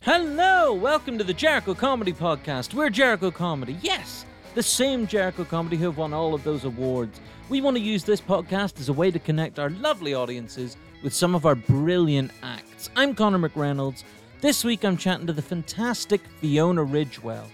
[0.00, 2.72] Hello, welcome to the Jericho Comedy Podcast.
[2.72, 4.24] We're Jericho Comedy, yes,
[4.54, 7.20] the same Jericho Comedy who have won all of those awards.
[7.50, 11.12] We want to use this podcast as a way to connect our lovely audiences with
[11.12, 12.88] some of our brilliant acts.
[12.96, 14.04] I'm Connor McReynolds.
[14.40, 17.44] This week I'm chatting to the fantastic Fiona Ridgewell.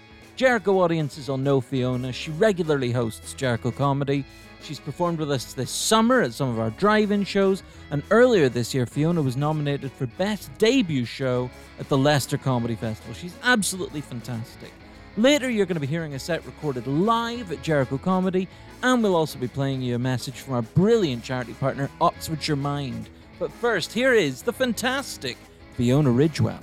[0.41, 2.11] Jericho audiences will know Fiona.
[2.11, 4.25] She regularly hosts Jericho Comedy.
[4.63, 8.49] She's performed with us this summer at some of our drive in shows, and earlier
[8.49, 11.47] this year, Fiona was nominated for Best Debut Show
[11.79, 13.13] at the Leicester Comedy Festival.
[13.13, 14.71] She's absolutely fantastic.
[15.15, 18.47] Later, you're going to be hearing a set recorded live at Jericho Comedy,
[18.81, 23.09] and we'll also be playing you a message from our brilliant charity partner, Oxfordshire Mind.
[23.37, 25.37] But first, here is the fantastic
[25.75, 26.57] Fiona Ridgewell.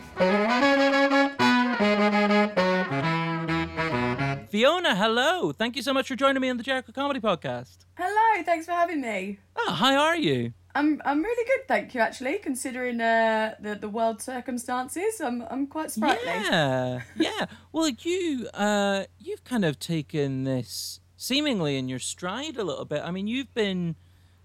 [3.78, 5.52] Fiona, hello.
[5.52, 7.76] Thank you so much for joining me on the Jericho Comedy Podcast.
[7.96, 9.38] Hello, thanks for having me.
[9.54, 10.52] Oh, how are you?
[10.74, 12.00] I'm I'm really good, thank you.
[12.00, 16.26] Actually, considering uh, the the world circumstances, I'm I'm quite sprightly.
[16.26, 17.46] Yeah, yeah.
[17.70, 23.02] Well, you uh, you've kind of taken this seemingly in your stride a little bit.
[23.04, 23.94] I mean, you've been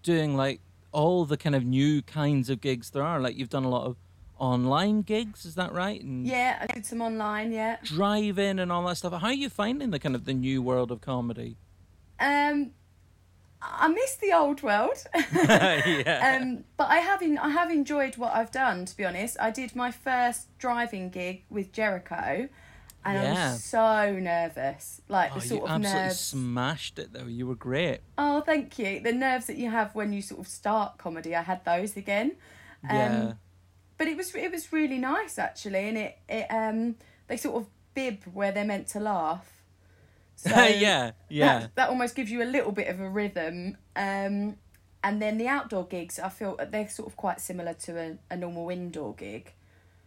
[0.03, 0.61] doing like
[0.91, 3.19] all the kind of new kinds of gigs there are.
[3.19, 3.97] Like you've done a lot of
[4.43, 6.01] online gigs, is that right?
[6.01, 7.51] And Yeah, I did some online.
[7.51, 7.77] Yeah.
[7.83, 9.13] drive in and all that stuff.
[9.21, 11.55] How are you finding the kind of the new world of comedy?
[12.19, 12.71] Um,
[13.61, 14.97] I miss the old world.
[15.33, 16.37] yeah.
[16.41, 18.85] um, but I have en- I have enjoyed what I've done.
[18.85, 22.49] To be honest, I did my first driving gig with Jericho,
[23.05, 24.99] and I was so nervous.
[25.07, 26.19] Like oh, the sort of absolutely nerves.
[26.19, 27.27] smashed it though.
[27.27, 27.99] You were great.
[28.17, 28.99] Oh, thank you.
[28.99, 32.33] The nerves that you have when you sort of start comedy, I had those again.
[32.89, 33.33] Um, Yeah.
[34.03, 36.95] But it was it was really nice actually, and it it um
[37.27, 39.49] they sort of bib where they're meant to laugh.
[40.35, 41.11] So yeah.
[41.29, 41.59] Yeah.
[41.59, 43.77] That, that almost gives you a little bit of a rhythm.
[43.95, 44.57] Um,
[45.01, 48.35] and then the outdoor gigs, I feel they're sort of quite similar to a, a
[48.35, 49.53] normal indoor gig.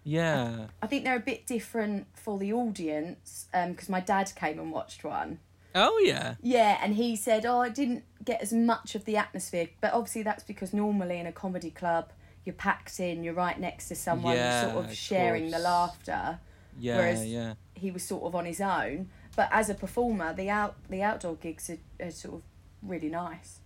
[0.05, 0.67] Yeah.
[0.83, 5.05] I think they're a bit different for the audience because my dad came and watched
[5.05, 5.39] one.
[5.75, 6.35] Oh yeah.
[6.43, 10.23] Yeah, and he said, "Oh, I didn't get as much of the atmosphere." But obviously,
[10.23, 12.11] that's because normally in a comedy club,
[12.47, 16.39] you're packed in, you're right next to someone, Yeah, sort of of sharing the laughter.
[16.79, 16.97] Yeah.
[16.97, 17.55] Whereas- yeah.
[17.75, 19.11] He was sort of on his own.
[19.35, 22.43] But as a performer, the out the outdoor gigs are, are sort of
[22.81, 23.61] really nice.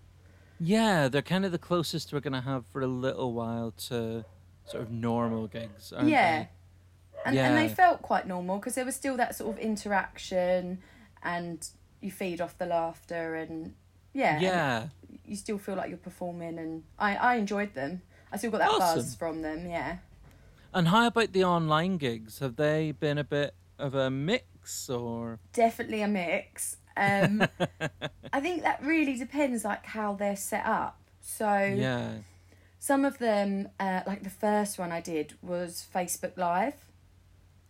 [0.58, 4.24] Yeah, they're kind of the closest we're gonna have for a little while to
[4.64, 6.46] sort of normal gigs, aren't yeah.
[7.24, 10.80] And, and they felt quite normal because there was still that sort of interaction
[11.22, 11.68] and
[12.00, 13.74] you feed off the laughter and
[14.12, 14.46] yeah, they?
[14.46, 14.88] and Yeah.
[15.24, 18.02] you still feel like you're performing and I, I enjoyed them.
[18.32, 19.98] I still got that buzz from them, yeah.
[20.72, 22.38] And how about the online gigs?
[22.38, 25.40] Have they been a bit of a mix or?
[25.52, 26.76] Definitely a mix.
[26.96, 27.42] Um,
[28.32, 31.00] I think that really depends like how they're set up.
[31.20, 32.18] So Yeah.
[32.78, 36.74] some of them, uh, like the first one I did was Facebook Live.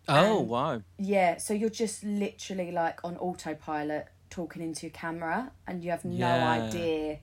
[0.08, 0.82] Oh Um, wow.
[0.98, 6.04] Yeah, so you're just literally like on autopilot talking into your camera and you have
[6.04, 6.48] no Yeah.
[6.50, 7.18] idea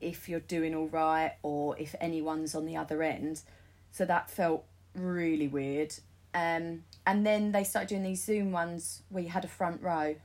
[0.00, 3.42] if you're doing all right or if anyone's on the other end.
[3.90, 4.64] So that felt
[4.94, 5.94] really weird.
[6.34, 10.16] Um, and then they started doing these Zoom ones where you had a front row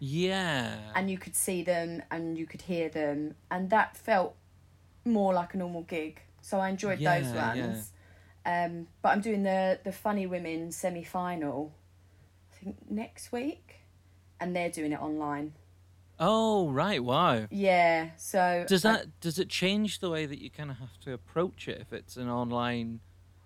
[0.00, 0.76] Yeah.
[0.96, 4.34] and you could see them and you could hear them and that felt
[5.04, 6.20] more like a normal gig.
[6.42, 7.66] So I enjoyed those Yeah, yeah.
[7.66, 7.90] ones.
[8.46, 11.72] Um, but I'm doing the the funny women semi final,
[12.52, 13.76] I think next week,
[14.38, 15.52] and they're doing it online.
[16.26, 17.02] Oh right.
[17.02, 17.46] Wow.
[17.50, 20.98] Yeah, so Does I- that does it change the way that you kind of have
[21.00, 23.00] to approach it if it's an online?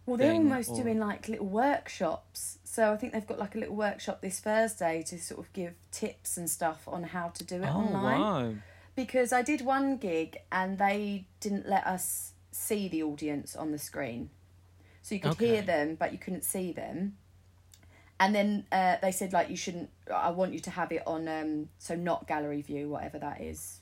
[0.06, 2.59] well, they're almost or- doing like little workshops.
[2.65, 5.75] So I think they've got like a little workshop this Thursday to sort of give
[5.91, 8.21] tips and stuff on how to do it Oh online.
[8.21, 8.55] wow.
[8.94, 13.78] Because I did one gig and they didn't let us see the audience on the
[13.78, 14.31] screen.
[15.03, 17.17] So you could hear them, but you couldn't see them.
[18.21, 21.29] And then uh, they said, like, you shouldn't, I want you to have it on,
[21.29, 23.81] um, so not gallery view, whatever that is.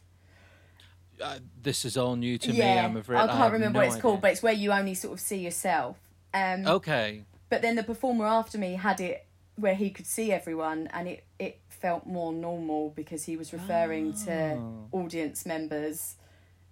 [1.23, 2.81] Uh, this is all new to yeah, me.
[2.81, 3.17] I'm afraid.
[3.19, 5.21] I can't have remember no what it's called, but it's where you only sort of
[5.21, 5.97] see yourself.
[6.35, 7.23] Um, Okay.
[7.49, 9.25] But then the performer after me had it
[9.55, 14.13] where he could see everyone, and it, it felt more normal because he was referring
[14.25, 14.89] to Oh.
[14.93, 16.17] audience members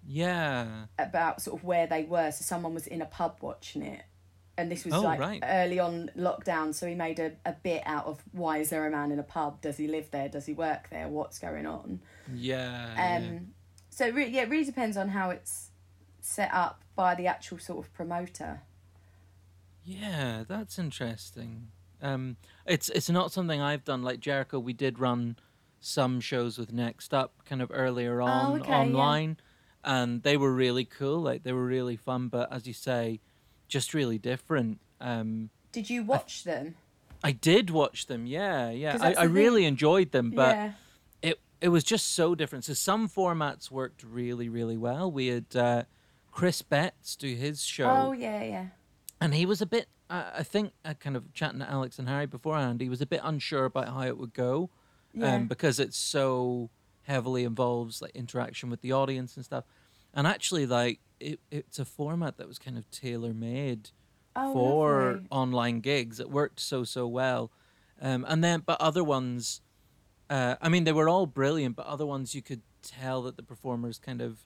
[0.05, 0.85] Yeah.
[0.99, 2.31] about sort of where they were.
[2.31, 4.03] So someone was in a pub watching it.
[4.57, 5.43] And this was Oh, like right.
[5.43, 8.89] early on lockdown, so he made a, a bit out of why is there a
[8.91, 9.59] man in a pub?
[9.61, 10.29] Does he live there?
[10.29, 11.09] Does he work there?
[11.09, 11.99] What's going on?
[12.33, 12.91] Yeah.
[12.91, 13.39] Um, yeah.
[13.89, 15.71] So it really, yeah, it really depends on how it's
[16.21, 18.61] set up by the actual sort of promoter.
[19.83, 21.67] Yeah, that's interesting.
[22.01, 24.03] Um, it's it's not something I've done.
[24.03, 25.37] Like Jericho, we did run
[25.79, 28.79] some shows with Next Up kind of earlier on Oh, okay, yeah.
[28.79, 29.37] online,
[29.83, 31.19] and they were really cool.
[31.21, 33.19] Like they were really fun, but as you say,
[33.67, 34.79] just really different.
[35.01, 36.75] Um, Did you watch them?
[37.23, 38.97] I did watch them, yeah, yeah.
[39.01, 39.69] I, I really thing.
[39.69, 40.71] enjoyed them, but yeah.
[41.21, 42.65] it it was just so different.
[42.65, 45.11] So some formats worked really, really well.
[45.11, 45.83] We had uh,
[46.31, 48.65] Chris Betts do his show, Oh yeah, yeah.
[49.19, 49.87] and he was a bit.
[50.07, 53.07] Uh, I think, uh, kind of chatting to Alex and Harry beforehand, he was a
[53.07, 54.69] bit unsure about how it would go,
[55.15, 55.33] Yeah.
[55.33, 56.69] um, because it's so
[57.03, 59.63] heavily involves like interaction with the audience and stuff.
[60.13, 63.91] And actually, like it, it's a format that was kind of tailor made
[64.35, 65.27] Oh, for lovely.
[65.31, 66.19] online gigs.
[66.19, 67.51] It worked so so well,
[68.01, 69.61] um, and then but other ones,
[70.29, 73.43] uh, I mean, they were all brilliant, but other ones you could tell that the
[73.43, 74.39] performers kind of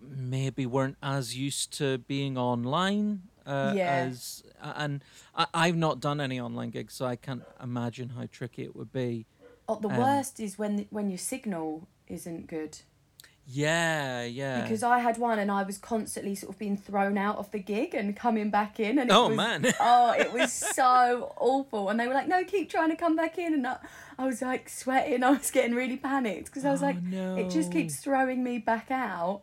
[0.00, 3.22] maybe weren't as used to being online.
[3.44, 4.06] Uh, Yeah.
[4.08, 5.04] As and
[5.34, 8.92] I, I've not done any online gigs, so I can't imagine how tricky it would
[8.92, 9.26] be.
[9.68, 12.78] Oh, the um, worst is when when your signal isn't good.
[13.48, 14.62] Yeah, yeah.
[14.62, 17.60] Because I had one and I was constantly sort of being thrown out of the
[17.60, 19.72] gig and coming back in and it Oh, was, man.
[19.80, 23.38] oh it was so awful and they were like no keep trying to come back
[23.38, 23.76] in and I,
[24.18, 27.50] I was like sweating I was getting really panicked because I was Oh, like it
[27.50, 29.42] just keeps throwing me back out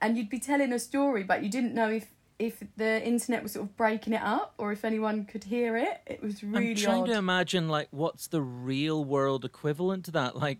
[0.00, 2.06] and you'd be telling a story but you didn't know if
[2.38, 6.00] if the internet was sort of breaking it up or if anyone could hear it
[6.06, 7.06] it was really I'm trying odd.
[7.08, 10.36] to imagine like what's the real world equivalent to that.
[10.36, 10.58] Like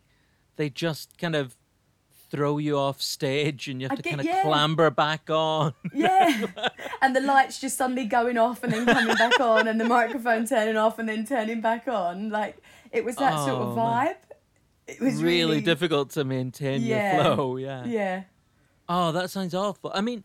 [0.56, 1.56] they just kind of
[2.30, 4.42] throw you off stage and you have I to kind of yeah.
[4.42, 5.74] clamber back on.
[5.92, 6.46] Yeah.
[7.02, 10.46] and the lights just suddenly going off and then coming back on and the microphone
[10.46, 12.30] turning off and then turning back on.
[12.30, 12.56] Like
[12.92, 14.06] it was that sort of Oh, man.
[14.08, 14.16] vibe.
[14.86, 17.14] It was really, really, difficult to maintain Yeah.
[17.26, 17.56] your flow.
[17.56, 17.84] Yeah.
[17.84, 18.22] Yeah.
[18.88, 19.90] Oh, that sounds awful.
[19.94, 20.24] I mean,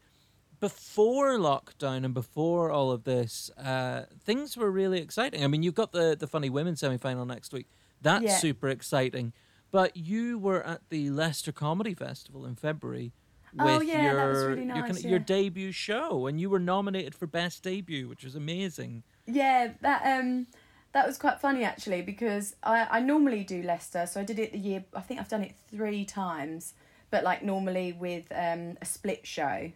[0.60, 5.44] before lockdown and before all of this, uh, things were really exciting.
[5.44, 7.68] I mean, you've got the the funny women semi final next week.
[8.02, 8.38] That's Yeah.
[8.38, 9.34] super exciting.
[9.72, 13.14] But you were at the Leicester Comedy Festival in February
[13.54, 15.26] with Oh, yeah, your that was really your, nice, your yeah.
[15.26, 19.04] debut show, and you were nominated for best debut, which was amazing.
[19.26, 20.48] Yeah, that um
[20.92, 24.52] that was quite funny actually because I, I normally do Leicester, so I did it
[24.52, 26.74] the year I think I've done it three times,
[27.12, 29.72] but like normally with um a split show.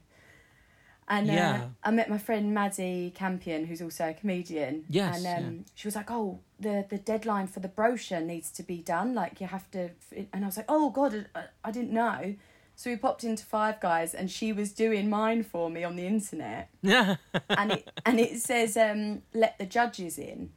[1.07, 1.65] And uh, Yeah.
[1.83, 4.85] I met my friend Maddie Campion, who's also a comedian.
[4.89, 5.61] Yes, And um, yeah.
[5.75, 9.13] she was like, "Oh, the the deadline for the brochure needs to be done.
[9.13, 9.89] Like you have to."
[10.31, 12.35] And I was like, "Oh God, I, I didn't know."
[12.75, 16.07] So we popped into Five Guys, and she was doing mine for me on the
[16.07, 17.17] internet Yeah.
[17.49, 20.51] and it and it says um, let the judges in,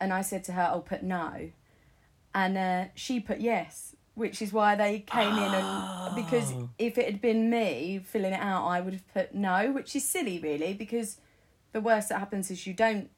[0.00, 1.50] and I said to her, "I'll put no,"
[2.34, 6.68] and uh, she put yes, which is why they came in and because Oh.
[6.78, 10.06] if it had been me filling it out, I would have put no, which is
[10.08, 11.18] silly really because
[11.72, 13.08] the worst that happens is you don't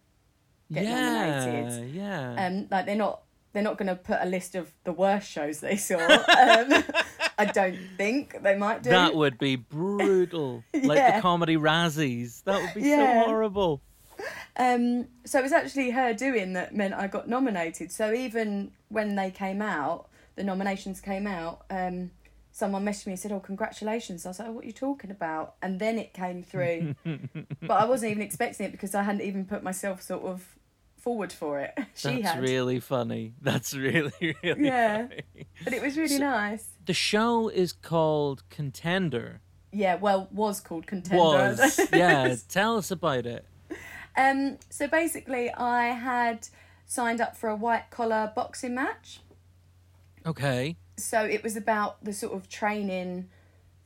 [0.73, 1.47] get yeah.
[1.51, 1.95] nominated.
[1.95, 2.47] Yeah.
[2.47, 3.23] um like they're not
[3.53, 5.99] they're not going to put a list of the worst shows they saw.
[5.99, 6.85] um,
[7.39, 8.89] I don't think they might do.
[8.89, 10.65] that would be brutal.
[10.75, 12.43] Like the comedy Razzies.
[12.45, 13.25] That would be Yeah.
[13.25, 13.83] so horrible.
[14.57, 17.93] Um, so it was actually her doing that meant I got nominated.
[17.93, 22.11] So even when they came out, the nominations came out, um,
[22.51, 24.25] someone messaged me and said, Oh, congratulations.
[24.27, 25.55] I was like, oh, What are you talking about?
[25.63, 26.95] And then it came through.
[27.63, 30.45] but I wasn't even expecting it because I hadn't even put myself sort of
[30.97, 31.73] forward for it.
[31.95, 32.43] she That's had.
[32.43, 33.35] really funny.
[33.41, 34.13] That's really,
[34.43, 35.09] really Yeah.
[35.09, 35.23] funny.
[35.65, 36.69] But it was really So- nice.
[36.85, 39.41] The show is called Contender.
[39.73, 41.23] Yeah, well, was called Contender.
[41.23, 41.81] Was.
[41.93, 42.35] yeah.
[42.49, 43.47] Tell us about it.
[44.17, 46.49] Um, so basically, I had
[46.85, 49.21] signed up for a white collar boxing match.
[50.27, 50.77] Okay.
[50.97, 53.29] so it was about the sort of training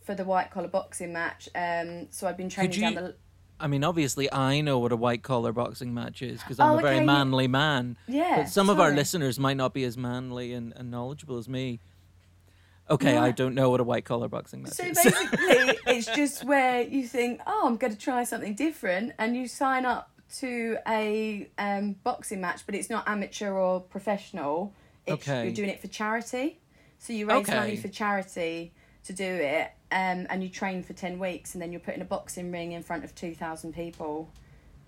[0.02, 1.48] for the white collar boxing match.
[1.54, 3.16] Um, so I've been training you- down the
[3.58, 6.78] I mean, obviously, I know what a white collar boxing match is because I'm Oh,
[6.78, 7.12] a very okay, yeah.
[7.12, 7.96] manly man.
[8.06, 8.36] yeah.
[8.42, 11.80] but some of our listeners might not be as manly and, and knowledgeable as me.
[12.90, 15.00] Okay, I don't know what a white collar boxing match So is.
[15.02, 19.34] So basically, it's just where you think, oh, I'm going to try something different, and
[19.34, 24.74] you sign up to a um, boxing match, but it's not amateur or professional.
[25.08, 25.44] Okay.
[25.44, 26.58] You're doing it for charity.
[26.98, 28.72] So you raise money for charity
[29.04, 32.02] to do it, um, and you train for 10 weeks, and then you're put in
[32.02, 34.28] a boxing ring in front of 2,000 people,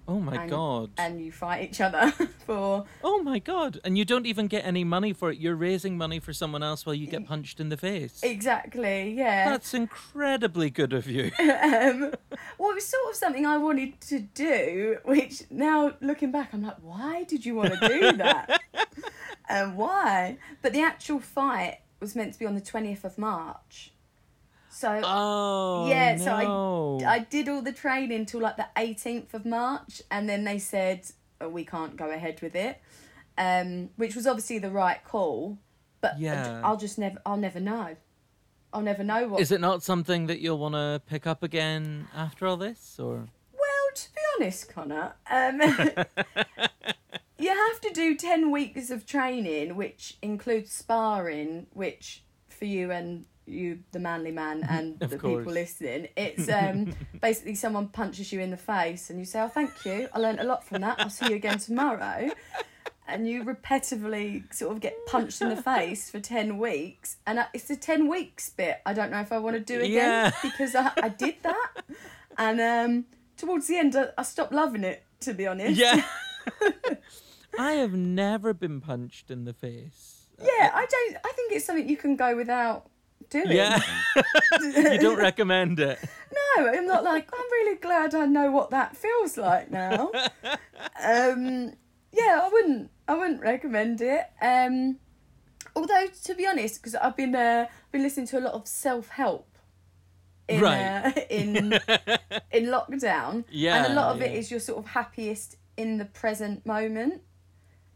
[0.09, 0.91] oh my and- god.
[0.97, 2.11] and you fight each other
[2.47, 2.85] for.
[3.05, 3.79] oh my god.
[3.85, 5.39] And you don't even get any money for it.
[5.39, 8.21] You're raising money for someone else while you get punched in the face.
[8.25, 9.51] Exactly, yeah.
[9.51, 11.31] That's incredibly good of you.
[11.39, 12.13] um,
[12.59, 16.63] well, it was sort of something I wanted to do, which now looking back, I'm
[16.65, 18.63] like, why did you want to do that?
[19.49, 20.39] and why?
[20.63, 23.93] But the actual fight was meant to be on the 20th of March.
[24.71, 27.01] So Oh yeah, so.
[27.05, 30.59] I I did all the training till like the 18th of March, and then they
[30.59, 32.81] said oh, we can't go ahead with it,
[33.37, 35.59] um, which was obviously the right call.
[36.01, 36.61] But Yeah.
[36.63, 37.21] I'll just never.
[37.27, 37.97] I'll never know.
[38.73, 39.41] I'll never know what.
[39.41, 43.27] Is it not something that you'll want to pick up again after all this, or?
[43.53, 45.61] Well, to be honest, Connor, um,
[47.39, 53.25] you have to do 10 weeks of training, which includes sparring, which for you and
[53.47, 55.39] you, the manly man, and Of the course.
[55.41, 59.49] people listening, it's um, basically someone punches you in the face and you say, Oh,
[59.49, 60.09] thank you.
[60.13, 61.01] I learned a lot from that.
[61.01, 62.29] I'll see you again tomorrow.
[63.07, 67.17] And you repetitively sort of get punched in the face for 10 weeks.
[67.27, 69.79] And I, it's the 10 weeks bit I don't know if I want to do
[69.81, 70.33] again Yeah.
[70.43, 71.71] because I, I did that.
[72.37, 73.05] And um,
[73.39, 75.81] towards the end, I, I stopped loving it, to be honest.
[75.81, 76.05] Yeah.
[77.59, 80.27] I have never been punched in the face.
[80.41, 81.17] Yeah, I don't.
[81.25, 82.89] I think it's something you can go without
[83.31, 83.51] doing.
[83.51, 83.81] Yeah.
[84.61, 85.99] you don't recommend it.
[86.57, 87.29] No, I'm not like.
[87.33, 90.11] I'm really glad I know what that feels like now.
[91.05, 91.73] um,
[92.13, 92.91] yeah, I wouldn't.
[93.09, 94.23] I wouldn't recommend it.
[94.41, 94.99] Um,
[95.75, 99.09] although to be honest, because I've been uh, been listening to a lot of self
[99.09, 99.47] help.
[100.49, 100.81] In, Right.
[101.17, 101.57] uh, in
[102.53, 104.39] in lockdown, Yeah, and a lot of it yeah.
[104.39, 107.21] is your sort of happiest in the present moment.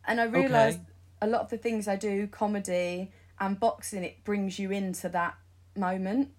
[0.07, 0.87] And I realised Okay.
[1.23, 5.37] a lot of the things I do, comedy and boxing, it brings you into that
[5.77, 6.31] moment.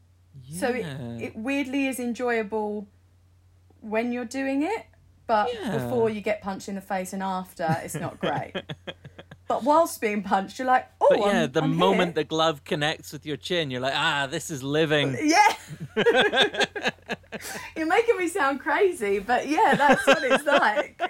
[0.51, 0.85] So it,
[1.21, 2.87] it weirdly is enjoyable
[3.81, 4.85] when you're doing it,
[5.27, 5.71] but Yeah.
[5.77, 8.53] before you get punched in the face and after, it's not great.
[9.47, 12.13] but whilst being punched, you're like, oh, But yeah, I'm, the I'm moment here.
[12.15, 15.15] the glove connects with your chin, you're like, ah, this is living.
[15.21, 15.53] Yeah.
[17.75, 21.01] You're making me sound crazy, but yeah, that's what it's like.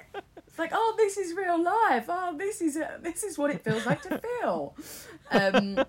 [0.53, 2.05] It's like, oh, this is real life.
[2.07, 4.75] Oh, this is this is what it feels like to feel.
[5.31, 5.83] Um,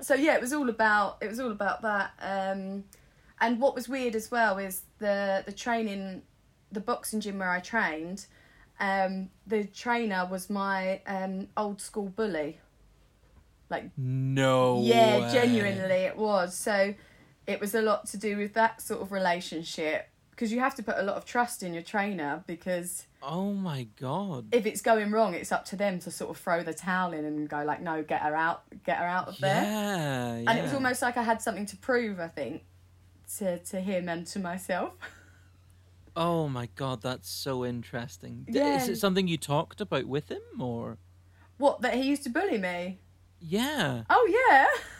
[0.00, 2.12] so yeah, it was all about it was all about that.
[2.20, 2.84] Um,
[3.40, 6.22] and what was weird as well is the the training,
[6.70, 8.26] the boxing gym where I trained.
[8.78, 12.60] Um, the trainer was my um, old school bully.
[13.68, 14.82] Like No.
[14.84, 15.32] yeah, way.
[15.32, 16.56] genuinely it was.
[16.56, 16.94] So
[17.48, 20.82] it was a lot to do with that sort of relationship because you have to
[20.82, 24.46] put a lot of trust in your trainer because Oh my god.
[24.52, 27.24] if it's going wrong, it's up to them to sort of throw the towel in
[27.24, 29.62] and go like, no, get her out, get her out of there.
[29.62, 30.50] Yeah, yeah.
[30.50, 32.20] And it was almost like I had something to prove.
[32.20, 32.64] I think
[33.38, 34.92] to to him and to myself.
[36.18, 38.46] Oh my god, that's so interesting.
[38.48, 38.76] Yeah.
[38.82, 40.96] Is it something you talked about with him or?
[41.58, 43.00] What that he used to bully me?
[43.38, 44.04] Yeah.
[44.08, 44.66] Oh yeah.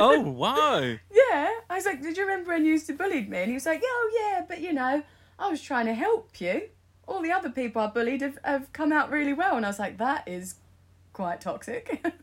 [0.00, 0.78] Oh wow.
[1.12, 1.50] Yeah.
[1.70, 3.38] I was like, Did you remember when you used to bullied me?
[3.38, 5.02] And he was like, Oh yeah, but you know,
[5.38, 6.62] I was trying to help you.
[7.08, 9.56] All the other people I bullied have, have come out really well.
[9.56, 10.56] And I was like, That is
[11.12, 12.04] quite toxic.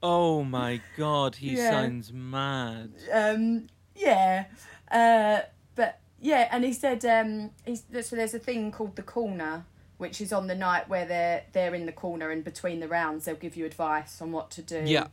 [0.00, 1.70] Oh my god, he Yeah.
[1.70, 2.92] sounds mad.
[3.12, 3.66] um,
[3.96, 4.44] yeah.
[4.90, 5.40] Uh,
[5.74, 9.64] but yeah, and he said, um, he's, so there's a thing called the corner,
[9.96, 13.24] which is on the night where they're they're in the corner and between the rounds
[13.24, 14.82] they'll give you advice on what to do.
[14.86, 15.08] Yeah.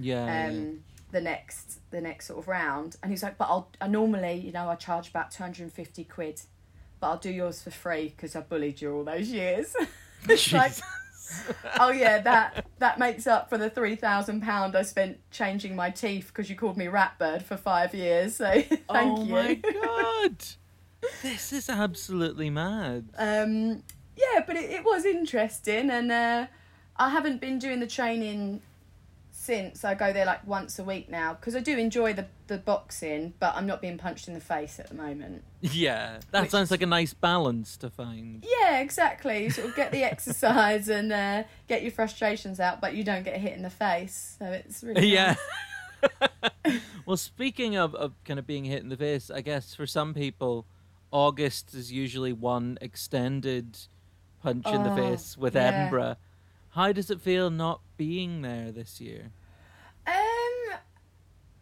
[0.00, 0.50] Yeah.
[0.50, 0.64] yeah.
[1.14, 2.96] The next the next sort of round.
[3.02, 5.72] And he's like, but I'll I normally you know I charge about two hundred and
[5.72, 6.42] fifty quid,
[7.00, 9.74] but I'll do yours for free because I bullied you all those years.
[10.28, 10.72] it's like,
[11.80, 15.88] oh yeah, that that makes up for the three thousand pound I spent changing my
[15.88, 18.36] teeth because you called me Ratbird for five years.
[18.36, 19.32] So thank oh you.
[19.32, 20.44] my god.
[21.22, 23.10] This is absolutely mad.
[23.16, 23.84] Um,
[24.16, 26.46] yeah, but it, it was interesting, and uh,
[26.96, 28.62] I haven't been doing the training
[29.44, 29.84] since.
[29.84, 33.34] I go there like once a week now because I do enjoy the the boxing,
[33.40, 35.44] but I'm not being punched in the face at the moment.
[35.60, 36.20] Yeah.
[36.30, 38.44] That Which sounds is- like a nice balance to find.
[38.60, 39.44] Yeah, exactly.
[39.44, 43.22] You sort of get the exercise and uh, get your frustrations out, but you don't
[43.24, 44.36] get hit in the face.
[44.38, 45.36] So it's really Yeah.
[46.02, 46.80] nice.
[47.06, 50.12] well, speaking of, of kind of being hit in the face, I guess for some
[50.14, 50.66] people,
[51.10, 53.78] August is usually one extended
[54.42, 55.62] punch in the Oh, face with yeah.
[55.68, 56.16] Edinburgh.
[56.74, 59.30] How does it feel not being there this year?
[60.06, 60.78] Um,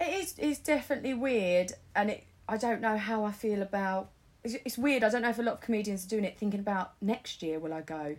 [0.01, 0.35] it is.
[0.39, 2.25] It's definitely weird, and it.
[2.49, 4.11] I don't know how I feel about.
[4.43, 5.05] It's, it's weird.
[5.05, 7.59] I don't know if a lot of comedians are doing it, thinking about next year.
[7.59, 8.17] Will I go?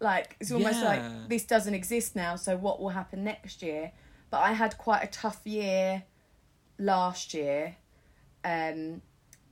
[0.00, 0.88] Like it's almost Yeah.
[0.88, 2.36] like this doesn't exist now.
[2.36, 3.92] So what will happen next year?
[4.30, 6.02] But I had quite a tough year
[6.78, 7.76] last year,
[8.44, 9.00] um,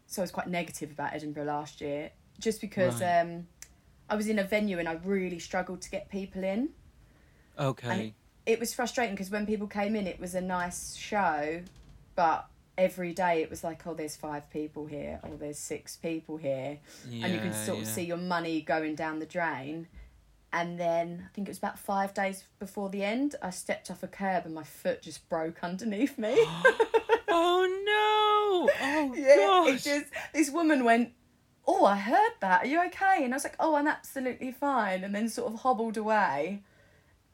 [0.06, 3.20] so I was quite negative about Edinburgh last year, just because Right.
[3.20, 3.46] um,
[4.08, 6.70] I was in a venue and I really struggled to get people in
[7.58, 8.14] Okay.
[8.46, 11.62] it was frustrating because when people came in, it was a nice show,
[12.16, 12.46] but
[12.76, 16.78] every day it was like, oh, there's five people here, oh, there's six people here,
[17.04, 17.90] and you Yeah, sort of yeah.
[17.92, 19.86] see your money going down the drain.
[20.52, 24.02] And then I think it was about five days before the end, I stepped off
[24.02, 26.34] a curb and my foot just broke underneath me.
[27.28, 28.70] oh no!
[28.82, 29.68] Oh yeah, gosh!
[29.68, 31.12] it just this woman went,
[31.66, 32.62] "Oh, I heard that.
[32.64, 35.60] Are you okay?" And I was like, "Oh, I'm absolutely fine." And then sort of
[35.60, 36.62] hobbled away.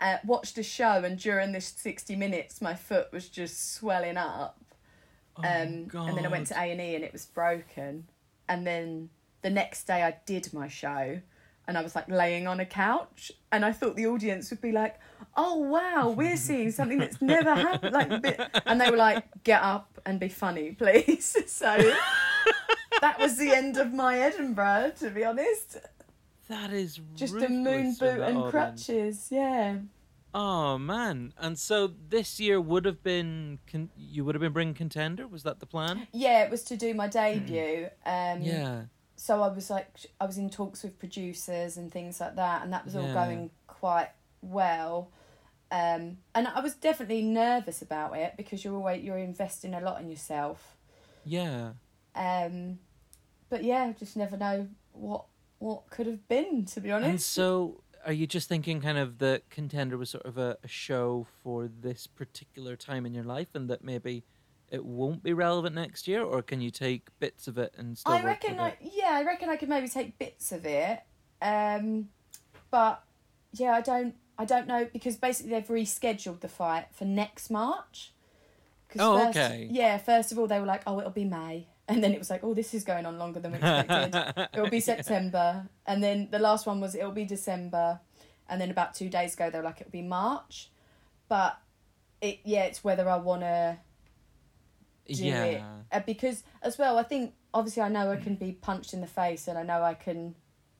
[0.00, 4.56] uh, watched a show, and during this 60 minutes, my foot was just swelling up.
[5.36, 8.06] Oh, Um, and then I went to A and E, and it was broken.
[8.48, 9.10] And then
[9.42, 11.20] the next day, I did my show,
[11.68, 14.72] and I was like laying on a couch, and I thought the audience would be
[14.72, 14.98] like,
[15.36, 18.10] "Oh wow, we're seeing something that's never happened." Like,
[18.66, 21.76] and they were like, "Get up and be funny, please." so
[23.00, 25.78] that was the end of my Edinburgh, to be honest.
[26.48, 29.28] That is Just a moon boot and crutches.
[29.30, 29.78] Yeah.
[30.32, 31.32] Oh man!
[31.38, 35.26] And so this year would have been con- you would have been bringing contender.
[35.26, 36.06] Was that the plan?
[36.12, 37.88] Yeah, it was to do my debut.
[38.06, 38.82] Um, yeah.
[39.16, 39.88] So I was like,
[40.20, 43.14] I was in talks with producers and things like that, and that was all Yeah.
[43.14, 45.10] going quite well.
[45.72, 50.00] Um, and I was definitely nervous about it because you're always you're investing a lot
[50.00, 50.76] in yourself.
[51.24, 51.72] Yeah.
[52.14, 52.78] Um,
[53.50, 55.24] but yeah, just never know what
[55.58, 56.64] what could have been.
[56.66, 57.10] To be honest.
[57.10, 60.68] And so, are you just thinking kind of the contender was sort of a, a
[60.68, 64.24] show for this particular time in your life, and that maybe
[64.70, 68.12] it won't be relevant next year, or can you take bits of it and still?
[68.12, 71.00] I work reckon, I, yeah, I reckon I could maybe take bits of it.
[71.42, 72.08] Um,
[72.70, 73.02] but
[73.52, 78.12] yeah, I don't, I don't know because basically they've rescheduled the fight for next March.
[78.98, 79.68] Oh, first, okay.
[79.70, 82.30] Yeah, first of all they were like, oh, it'll be May, and then it was
[82.30, 84.48] like, oh, this is going on longer than we expected.
[84.54, 88.00] it'll be September, and then the last one was it'll be December,
[88.48, 90.70] and then about two days ago they were like it'll be March,
[91.28, 91.58] but
[92.20, 93.80] it yeah, it's whether I wanna
[95.14, 95.44] do yeah.
[95.44, 99.00] it uh, because as well i think obviously i know i can be punched in
[99.00, 100.34] the face and i know i can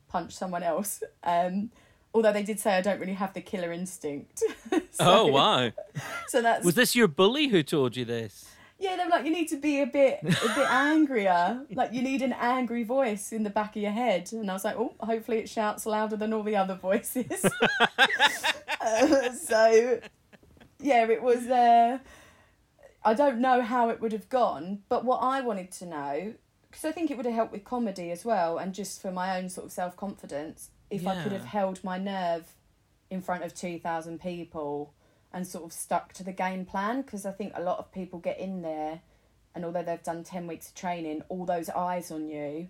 [0.08, 1.70] punch someone else um
[2.14, 5.70] although they did say i don't really have the killer instinct So- oh wow!
[6.28, 8.46] so that's Was this your bully who told you this?
[8.80, 11.64] Yeah they're like you need to be a bit a bit angrier.
[11.72, 14.32] Like you need an angry voice in the back of your head.
[14.32, 17.44] And i was like oh hopefully it shouts louder than all the other voices.
[18.82, 20.00] Uh, so
[20.80, 21.98] yeah it was uh
[23.04, 26.32] i don't know how it would have gone but what i wanted to know
[26.70, 29.36] because i think it would have helped with comedy as well and just for my
[29.36, 32.54] own sort of self-confidence if i could have held my nerve
[33.10, 34.94] in front of 2000 people
[35.32, 38.18] and sort of stuck to the game plan because I think a lot of people
[38.18, 39.00] get in there
[39.54, 42.68] and although they've done 10 weeks of training, all those eyes on you,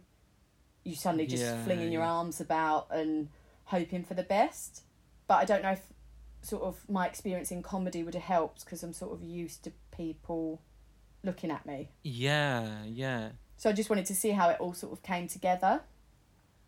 [0.84, 3.28] you suddenly just Yeah, flinging your arms about and
[3.64, 4.82] hoping for the best.
[5.26, 5.92] But I don't know if
[6.42, 9.72] sort of my experience in comedy would have helped because I'm sort of used to
[9.94, 10.62] people
[11.22, 11.90] looking at me.
[12.02, 13.30] Yeah, yeah.
[13.58, 15.82] So I just wanted to see how it all sort of came together.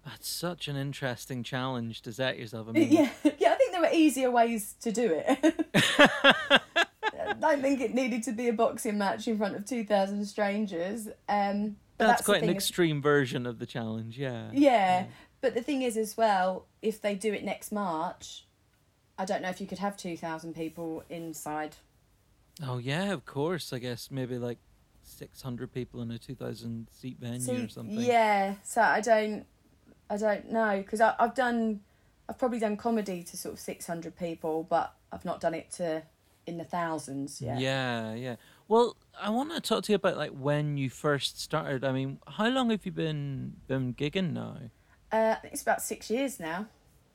[0.04, 2.68] That's such an interesting challenge to set yourself.
[2.68, 5.66] I mean, Yeah, yeah, I think there were easier ways to do it.
[5.74, 11.08] I don't think it needed to be a boxing match in front of 2,000 strangers.
[11.28, 14.18] Um, that's, the quite an is- extreme version of the challenge.
[14.18, 14.50] Yeah.
[14.52, 15.06] Yeah,
[15.40, 18.46] but the thing is, as well, if they do it next March,
[19.18, 21.76] I don't know if you could have 2,000 people inside.
[22.62, 23.72] Oh yeah, of course.
[23.72, 24.58] I guess maybe like
[25.02, 27.98] six hundred people in a two thousand seat venue See, or something.
[27.98, 29.46] Yeah, so I don't,
[30.10, 31.80] I don't know because I've done,
[32.32, 36.02] I've probably done comedy to sort of 600 people, but I've not done it to
[36.46, 37.60] in the thousands yet.
[37.60, 38.36] Yeah, yeah.
[38.68, 41.84] Well, I want to talk to you about like when you first started.
[41.84, 44.56] I mean, how long have you been been gigging now?
[45.12, 46.68] Uh, I think it's about six years now.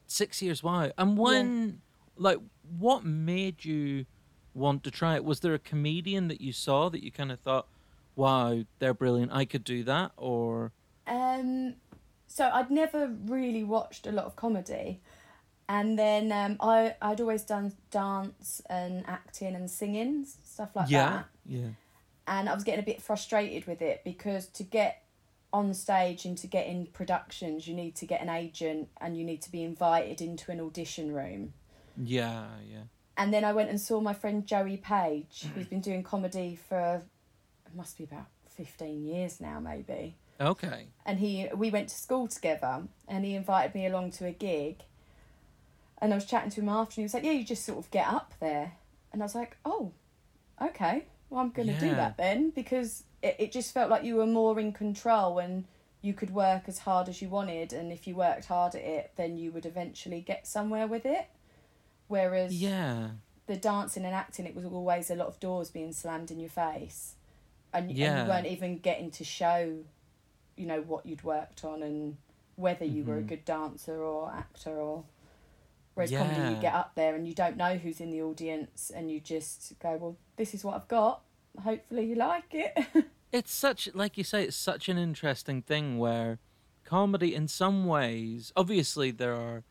[0.06, 0.62] Six years.
[0.62, 0.92] Wow.
[1.00, 1.82] And when,
[2.16, 2.38] like,
[2.78, 4.06] what made you
[4.54, 5.26] want to try it?
[5.26, 7.68] Was there a comedian that you saw that you kind of thought,
[8.16, 9.32] "Wow, they're brilliant.
[9.32, 10.74] I could do that," or
[11.08, 11.78] Um,
[12.28, 15.02] so I'd never really watched a lot of comedy,
[15.70, 21.10] and then um, I I'd always done dance and acting and singing stuff like yeah,
[21.10, 21.68] that, yeah,
[22.28, 25.04] and I was getting a bit frustrated with it because to get
[25.54, 29.24] on stage and to get in productions, you need to get an agent and you
[29.24, 31.54] need to be invited into an audition room.
[32.02, 32.84] yeah, yeah.
[33.20, 37.02] And then I went and saw my friend Joey Page, who's been doing comedy for
[37.66, 40.16] it must be about fifteen years now, maybe.
[40.40, 40.86] Okay.
[41.04, 44.84] and he we went to school together and he invited me along to a gig
[46.00, 47.80] and I was chatting to him after and he was like, Yeah, you just sort
[47.80, 48.74] of get up there
[49.12, 49.92] and I was like, Oh,
[50.62, 51.06] okay.
[51.30, 54.60] Well I'm gonna do that then because it, it just felt like you were more
[54.60, 55.66] in control and
[56.02, 59.12] you could work as hard as you wanted and if you worked hard at it
[59.18, 61.28] then you would eventually get somewhere with it.
[62.08, 63.10] Whereas Yeah.
[63.48, 66.50] the dancing and acting it was always a lot of doors being slammed in your
[66.50, 67.16] face
[67.74, 68.24] and, and Yeah.
[68.24, 69.80] you weren't even getting to show
[70.56, 72.18] you know what you'd worked on and
[72.56, 73.28] whether you were a Mhm.
[73.28, 75.04] good dancer or actor or
[75.98, 76.50] whereas comedy Yeah.
[76.52, 79.74] you get up there and you don't know who's in the audience and you just
[79.82, 81.22] go well this is what i've got
[81.64, 82.78] hopefully you like it
[83.32, 86.40] it's such like you say it's such an interesting thing where
[86.86, 89.64] comedy in some ways obviously there are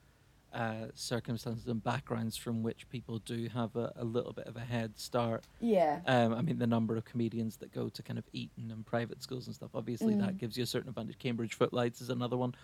[0.53, 4.61] uh, circumstances and backgrounds from which people do have a, a little bit of a
[4.61, 5.45] head start.
[5.61, 6.01] Yeah.
[6.07, 9.23] Um, I mean, the number of comedians that go to kind of Eton and private
[9.23, 10.21] schools and stuff, obviously Mm.
[10.25, 11.19] that gives you a certain advantage.
[11.19, 12.55] Cambridge Footlights is another one.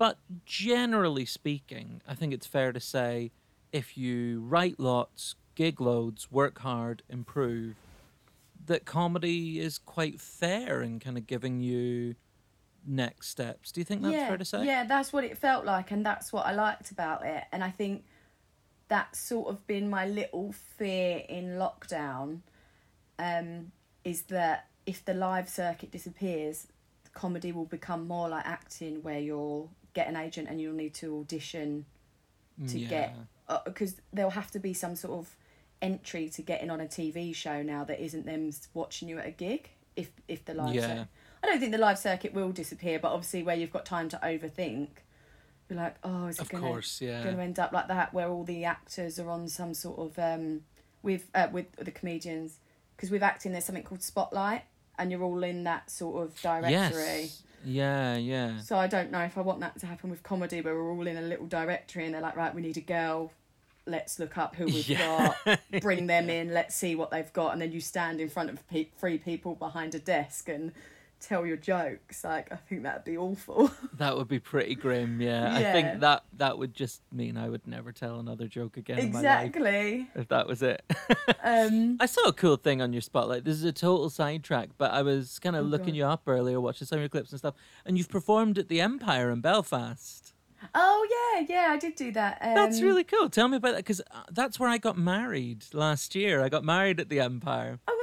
[0.00, 3.32] But generally speaking, I think it's fair to say
[3.70, 7.74] if you write lots, gig loads, work hard, improve,
[8.64, 12.14] that comedy is quite fair in kind of giving you
[12.86, 13.72] next steps.
[13.72, 14.64] Do you think that's yeah, fair to say?
[14.64, 17.44] Yeah, that's what it felt like, and that's what I liked about it.
[17.52, 18.04] And I think
[18.88, 22.40] that's sort of been my little fear in lockdown.
[23.18, 26.68] Um, is that if the live circuit disappears,
[27.12, 31.18] comedy will become more like acting, where you'll get an agent and you'll need to
[31.20, 31.86] audition
[32.68, 32.88] to yeah.
[32.88, 35.36] get because there'll have to be some sort of
[35.82, 39.30] entry to getting on a TV show now that isn't them watching you at a
[39.30, 39.70] gig.
[39.96, 40.86] If if the live Yeah.
[40.86, 41.08] circuit,
[41.42, 44.18] I don't think the live circuit will disappear, but obviously where you've got time to
[44.18, 44.88] overthink,
[45.68, 47.22] you're like, oh, is it gonna yeah.
[47.22, 50.18] going to end up like that, where all the actors are on some sort of
[50.18, 50.62] um
[51.02, 52.58] with uh, with the comedians
[52.96, 54.62] because with acting there's something called spotlight
[54.98, 57.22] and you're all in that sort of directory.
[57.22, 57.42] Yes.
[57.64, 58.58] Yeah, yeah.
[58.60, 61.06] So I don't know if I want that to happen with comedy where we're all
[61.06, 63.32] in a little directory and they're like, right, we need a girl.
[63.86, 65.34] Let's look up who we've Yeah.
[65.44, 68.50] got, bring them in, let's see what they've got, and then you stand in front
[68.50, 70.72] of pe- three people behind a desk and
[71.20, 72.24] tell your jokes.
[72.24, 73.70] Like, I think that'd be awful.
[73.98, 75.54] That would be pretty grim, yeah.
[75.54, 79.12] I think that that would just mean I would never tell another joke again in
[79.12, 80.08] my life exactly.
[80.14, 80.82] if that was it.
[81.42, 83.44] Um, I saw a cool thing on your spotlight.
[83.44, 85.96] This is a total sidetrack, but I was kind of Oh, looking God.
[85.96, 87.54] you up earlier, watching some of your clips and stuff,
[87.84, 90.32] and you've performed at the Empire in Belfast.
[90.74, 91.06] oh
[91.38, 92.38] yeah, yeah, I did do that.
[92.42, 93.28] Um, That's really cool.
[93.30, 96.42] Tell me about that because that's where I got married last year.
[96.42, 97.78] I got married at the Empire.
[97.88, 97.99] Oh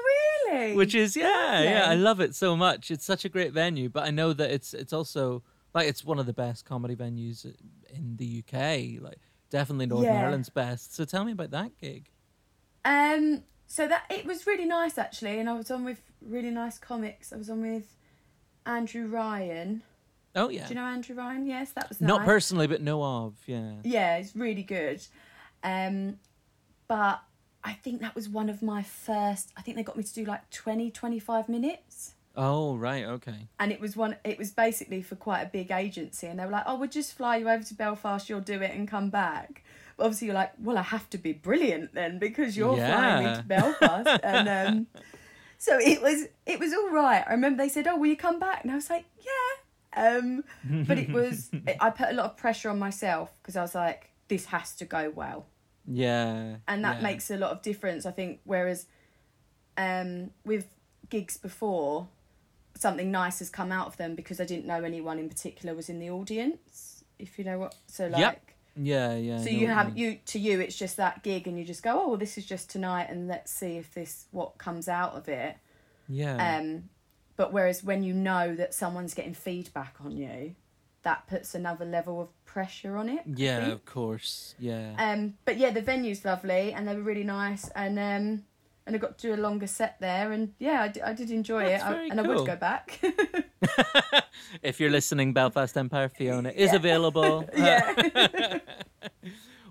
[0.51, 0.75] really?
[0.75, 4.03] which is yeah yeah i love it so much it's such a great venue but
[4.03, 7.45] i know that it's it's also like it's one of the best comedy venues
[7.89, 8.53] in the uk
[9.01, 10.21] like definitely northern Yeah.
[10.21, 12.09] ireland's best so tell me about that gig
[12.85, 16.77] Um, so that it was really nice actually, and I was on with really nice
[16.77, 17.33] comics.
[17.33, 17.97] I was on with
[18.65, 19.81] Andrew Ryan.
[20.35, 21.45] oh yeah Do you know Andrew Ryan?
[21.45, 25.01] Yes, that was not personally but know of yeah Yeah, it's really good.
[25.63, 26.17] Um,
[26.87, 27.19] but
[27.63, 29.51] I think that was one of my first.
[29.57, 32.13] I think they got me to do like 20, 25 minutes.
[32.35, 34.15] oh right okay And it was one.
[34.23, 37.13] It was basically for quite a big agency, and they were like, "Oh, we'll just
[37.17, 38.29] fly you over to Belfast.
[38.29, 39.63] You'll do it and come back."
[39.97, 43.35] But obviously, you're like, "Well, I have to be brilliant then because you're flying me
[43.35, 44.87] to Belfast." and um,
[45.57, 46.27] so it was.
[46.45, 47.23] It was all right.
[47.27, 49.53] I remember they said, "Oh, will you come back?" And I was like, "Yeah."
[50.05, 50.43] Um,
[50.87, 51.49] but it was.
[51.81, 54.85] I put a lot of pressure on myself because I was like, "This has to
[54.85, 55.47] go well."
[55.87, 57.03] Yeah and that yeah.
[57.03, 58.85] makes a lot of difference i think whereas
[59.77, 60.65] um with
[61.09, 62.07] gigs before
[62.75, 65.89] something nice has come out of them because i didn't know anyone in particular was
[65.89, 68.51] in the audience if you know what so like Yep.
[68.75, 69.97] yeah yeah so you have mean.
[69.97, 72.45] you to you it's just that gig and you just go oh well this is
[72.45, 75.55] just tonight and let's see if this what comes out of it
[76.09, 76.89] yeah um
[77.37, 80.55] but whereas when you know that someone's getting feedback on you
[81.07, 83.73] that puts another level of pressure on it I yeah think.
[83.73, 87.95] of course yeah Um, but yeah, the venue's lovely and they were really nice, and
[87.97, 88.25] um,
[88.85, 91.29] and I got to do a longer set there, and yeah, I, d- I did
[91.31, 92.85] enjoy That's it, I- and I would go back.
[94.69, 96.75] if you're listening belfast empire fiona is Yeah.
[96.81, 98.59] available yeah,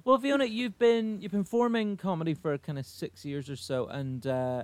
[0.04, 3.88] Well, Fiona, you've been you've been forming comedy for kind of six years or so,
[3.88, 4.62] and uh,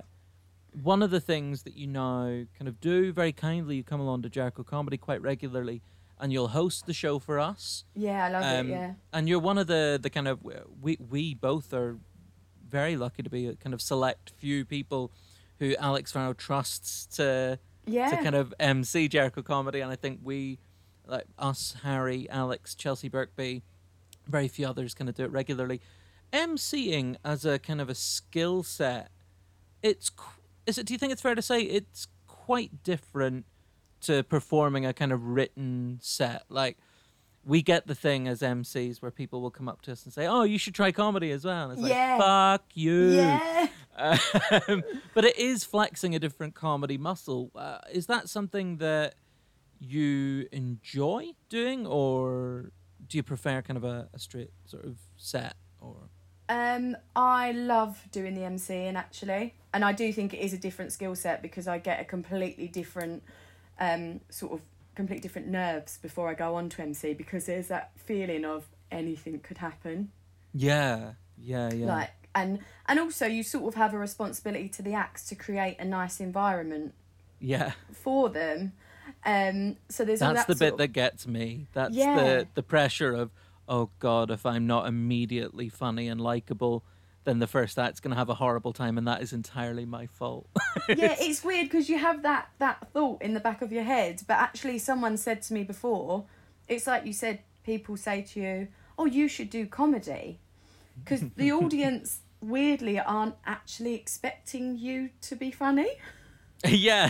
[0.81, 4.21] one of the things that you now kind of do very kindly, you come along
[4.21, 5.81] to Jericho Comedy quite regularly,
[6.23, 7.83] and you'll host the show for us.
[7.93, 8.71] yeah, I love Um, it.
[8.71, 10.39] Yeah, And you're one of the the kind of
[10.81, 11.99] we we both are
[12.67, 15.11] very lucky to be a kind of select few people
[15.59, 20.21] who Alex Farrow trusts to yeah, to kind of MC Jericho comedy, and I think
[20.23, 20.57] we,
[21.05, 23.61] like us, Harry, Alex, Chelsea Birkby,
[24.25, 25.81] very few others, kind of do it regularly.
[26.31, 29.11] MCing as a kind of a skill set,
[29.83, 30.09] it's
[30.65, 30.85] is it?
[30.87, 33.45] Do you think it's fair to say it's quite different
[34.03, 36.43] to performing a kind of written set?
[36.49, 36.77] Like
[37.45, 40.25] we get the thing as MCs where people will come up to us and say,
[40.27, 42.17] "Oh, you should try comedy as well." And it's Yeah.
[42.17, 42.21] like,
[42.61, 43.67] "Fuck you." yeah.
[43.95, 44.81] Um,
[45.13, 47.51] but it is flexing a different comedy muscle.
[47.55, 49.13] Uh, is that something that
[49.79, 52.71] you enjoy doing, or
[53.07, 55.55] do you prefer kind of a, a straight sort of set?
[55.79, 56.09] Or
[56.49, 60.91] Um, I love doing the MCing actually, and I do think it is a different
[60.91, 63.21] skill set because I get a completely different,
[63.79, 64.61] um, sort of
[64.95, 69.39] completely different nerves before I go on to MC because there's that feeling of anything
[69.39, 70.11] could happen.
[70.53, 74.93] yeah, yeah, yeah, like and and also you sort of have a responsibility to the
[74.93, 76.93] acts to create a nice environment
[77.39, 77.71] yeah.
[77.91, 78.71] for them
[79.25, 81.67] um so there's That's that the bit of- that gets me.
[81.73, 82.15] That's Yeah.
[82.15, 83.31] the the pressure of
[83.67, 86.83] oh god, if I'm not immediately funny and likable,
[87.25, 90.07] then the first act's going to have a horrible time, and that is entirely my
[90.07, 90.47] fault.
[90.89, 94.21] yeah, it's weird because you have that that thought in the back of your head,
[94.27, 96.25] but actually, someone said to me before,
[96.67, 100.39] it's like you said, people say to you, "Oh, you should do comedy,"
[101.03, 105.89] because the audience weirdly aren't actually expecting you to be funny.
[106.67, 107.09] yeah.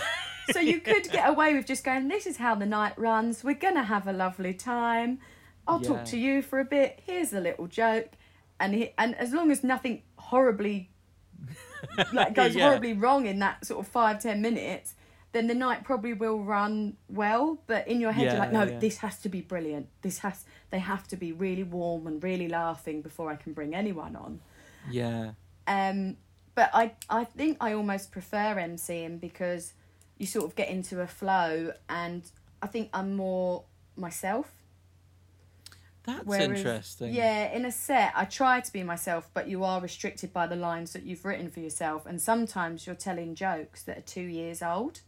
[0.52, 3.44] so you could get away with just going, "This is how the night runs.
[3.44, 5.20] We're gonna have a lovely time.
[5.68, 5.88] I'll Yeah.
[5.90, 7.00] talk to you for a bit.
[7.06, 8.10] Here's a little joke."
[8.64, 10.90] And he, and as long as nothing horribly
[12.14, 12.64] like goes Yeah.
[12.68, 14.96] horribly wrong in that sort of five ten minutes,
[15.34, 17.60] then the night probably will run well.
[17.68, 18.80] But in your head, you're like, no, yeah.
[18.80, 19.88] this has to be brilliant.
[20.02, 23.76] This has they have to be really warm and really laughing before I can bring
[23.76, 24.40] anyone on.
[24.90, 25.32] Yeah.
[25.68, 26.18] Um,
[26.56, 29.74] but I I think I almost prefer MCing because
[30.18, 32.24] you sort of get into a flow, and
[32.62, 33.64] I think I'm more
[33.98, 34.52] myself.
[36.06, 37.14] That's Whereas, interesting.
[37.14, 40.56] Yeah, in a set, I try to be myself, but you are restricted by the
[40.58, 42.06] lines that you've written for yourself.
[42.06, 45.00] And sometimes you're telling jokes that are two years old.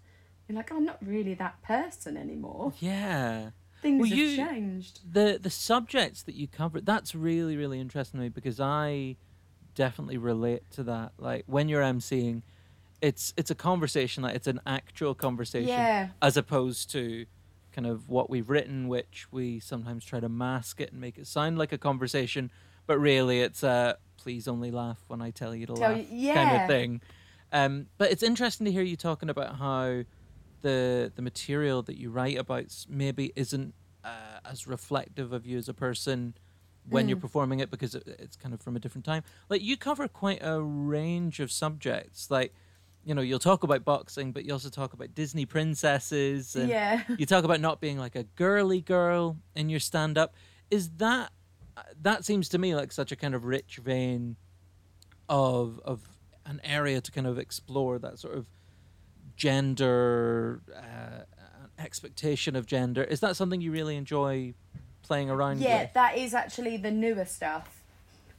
[0.48, 2.72] You're like, oh, I'm not really that person anymore.
[2.80, 3.50] Yeah.
[3.82, 5.00] Things Well, have you- changed.
[5.12, 9.16] the the subjects that you cover that's really really interesting to me because i
[9.76, 12.42] definitely relate to that like when you're emceeing
[13.02, 16.08] it's it's a conversation like it's an actual conversation Yeah.
[16.22, 17.26] as opposed to
[17.76, 21.28] kind of what we've written which we sometimes try to mask it and make it
[21.28, 22.50] sound like a conversation
[22.88, 26.34] but really it's a please only laugh when i tell you to Tell laugh you-
[26.34, 27.02] kind of thing
[27.52, 30.04] um but it's interesting to hear you talking about how
[30.62, 35.68] the the material that you write about maybe isn't uh, as reflective of you as
[35.70, 36.34] a person
[36.90, 37.22] when you're Mm.
[37.22, 39.24] performing it because it, it's kind of from a different time.
[39.50, 42.30] Like you cover quite a range of subjects.
[42.30, 42.54] Like
[43.06, 46.56] you know, you'll talk about boxing, but you also talk about Disney princesses.
[46.56, 47.04] And Yeah.
[47.18, 50.34] You talk about not being like a girly girl in your stand up.
[50.72, 51.32] Is that
[52.02, 54.38] that seems to me like such a kind of rich vein
[55.30, 56.02] of of
[56.46, 58.48] an area to kind of explore that sort of
[59.36, 61.24] gender uh,
[61.78, 63.04] expectation of gender.
[63.04, 64.54] Is that something you really enjoy
[65.02, 65.68] playing around with?
[65.68, 65.94] Yeah, with?
[65.94, 67.75] that is actually the newer stuff.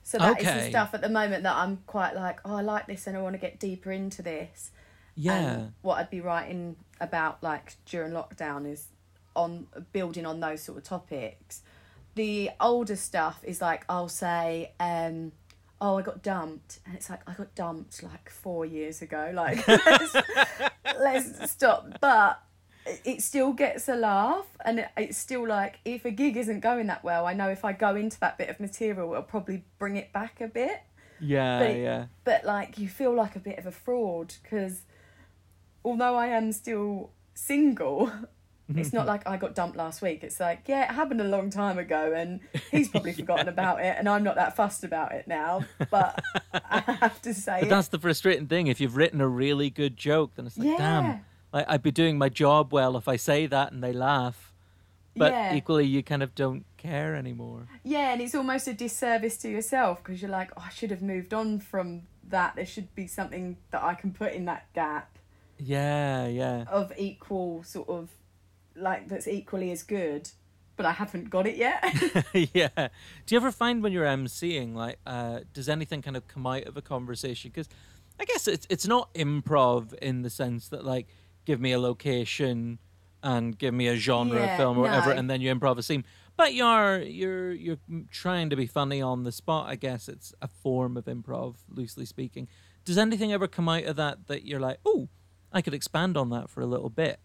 [0.07, 0.61] So that is Okay.
[0.61, 3.21] the stuff at the moment that I'm quite like, oh, I like this and I
[3.21, 4.71] want to get deeper into this.
[5.17, 5.35] Yeah.
[5.41, 8.87] And what I'd be writing about like during lockdown is
[9.35, 11.63] on building on those sort of topics.
[12.15, 15.33] The older stuff is like I'll say, um,
[15.81, 19.33] oh, I got dumped, and it's like I got dumped like four years ago.
[19.35, 20.15] Like let's,
[21.01, 22.41] let's stop, but
[23.05, 26.87] it- still gets a laugh, and it, it's still like if a gig isn't going
[26.87, 29.97] that well, I know if I go into that bit of material, it'll probably bring
[29.97, 30.83] it back a bit
[31.21, 32.07] yeah, but yeah.
[32.25, 34.83] but like you feel like a bit of a fraud because
[35.85, 38.13] although I am still single,
[38.75, 40.23] it's not like I got dumped last week.
[40.25, 43.97] It's like, yeah, it happened a long time ago and he's probably forgotten about it
[43.99, 45.65] and I'm not that fussed about it now.
[45.91, 46.23] But
[46.53, 48.67] I have to say But that's the frustrating thing.
[48.67, 50.77] If you've written a really good joke, then it's like, Yeah.
[50.77, 54.53] damn, like I'd be doing my job well if I say that and they laugh.
[55.19, 55.55] But yeah.
[55.55, 57.67] equally, you kind of don't care anymore.
[57.83, 61.01] Yeah, and it's almost a disservice to yourself because you're like, oh, I should have
[61.01, 62.55] moved on from that.
[62.55, 65.19] There should be something that I can put in that gap
[65.59, 66.65] Yeah, yeah.
[66.69, 68.11] of equal sort of
[68.75, 70.29] like that's equally as good,
[70.77, 71.83] but I haven't got it yet.
[72.53, 72.89] yeah.
[73.25, 76.65] Do you ever find when you're emceeing, like, uh, does anything kind of come out
[76.65, 77.51] of a conversation?
[77.55, 77.71] Because
[78.21, 81.07] I guess it's it's not improv in the sense that like,
[81.47, 82.79] give me a location
[83.23, 85.83] and give me a genre of Yeah, film or whatever, and then you improv a
[85.83, 86.05] scene.
[86.37, 87.79] But you're you're you're
[88.11, 89.69] trying to be funny on the spot.
[89.69, 92.47] I guess it's a form of improv, loosely speaking.
[92.85, 95.09] Does anything ever come out of that that you're like, oh,
[95.51, 97.19] I could expand on that for a little bit?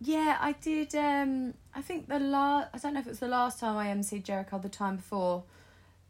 [0.00, 0.94] Yeah, I did.
[0.94, 2.70] Um, I think the last.
[2.72, 5.44] I don't know if it was the last time I emceed Jericho, the time before,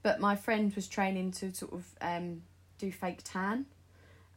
[0.02, 2.42] but my friend was training to sort of um,
[2.78, 3.66] do fake tan,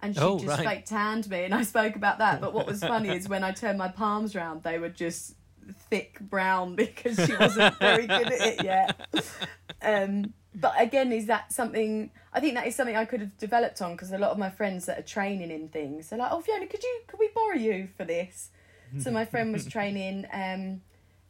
[0.06, 0.68] and she Oh, just right.
[0.68, 2.40] fake tanned me, and I spoke about that.
[2.42, 5.36] But what was funny is when I turned my palms round, they were just
[5.90, 9.08] thick brown because she wasn't very good at it yet.
[9.82, 12.12] Um, but again, is that something?
[12.34, 14.50] I think that is something I could have developed on because a lot of my
[14.50, 17.56] friends that are training in things, they're like, "Oh, Fiona, could you could we borrow
[17.56, 18.50] you for this?"
[19.00, 20.82] So my friend was training um,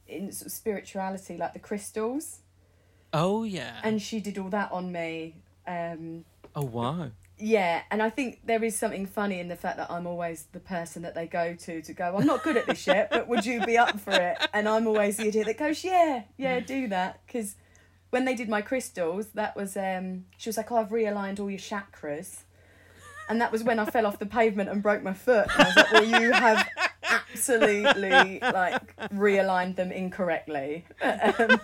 [0.07, 2.41] in sort of spirituality, like the crystals,
[3.13, 3.79] Oh yeah.
[3.83, 5.37] and she did all that on me.
[5.65, 7.09] Um, oh wow.
[7.37, 10.59] Yeah, and I think there is something funny in the fact that I'm always the
[10.59, 12.15] person that they go to to go.
[12.17, 14.37] I'm not good at this yet, but would you be up for it?
[14.53, 17.21] And I'm always the idiot that goes, yeah, yeah, do that.
[17.25, 17.55] Because
[18.11, 21.49] when they did my crystals, that was um, she was like, oh, I've realigned all
[21.49, 22.41] your chakras,
[23.27, 25.47] and that was when I fell off the pavement and broke my foot.
[25.53, 26.67] And I was like, well, you have
[27.31, 30.85] absolutely like realigned them incorrectly.
[31.01, 31.59] um,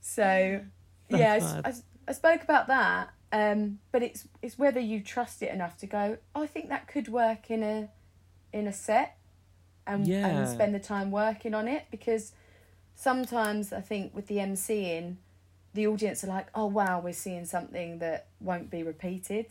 [0.00, 0.60] So
[1.08, 1.62] yeah, I, That's mad.
[1.64, 3.10] I s- I spoke about that.
[3.32, 6.18] Um, but it's it's whether you trust it enough to go.
[6.34, 7.88] "Oh, I think that could work in a
[8.52, 9.16] in a set,
[9.86, 10.28] and Yeah.
[10.28, 12.32] and spend the time working on it because
[12.94, 15.16] sometimes I think with the MCing,
[15.74, 19.46] the audience are like, oh wow, we're seeing something that won't be repeated,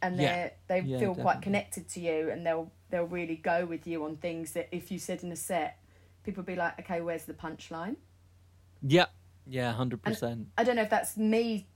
[0.00, 0.48] and Yeah.
[0.68, 4.04] they they Yeah, feel quite connected to you, and they'll they'll really go with you
[4.04, 5.78] on things that if you said in a set,
[6.24, 7.96] people be like, okay, where's the punchline?
[8.82, 9.06] Yeah,
[9.46, 10.48] yeah, hundred percent.
[10.56, 11.66] I don't know if that's me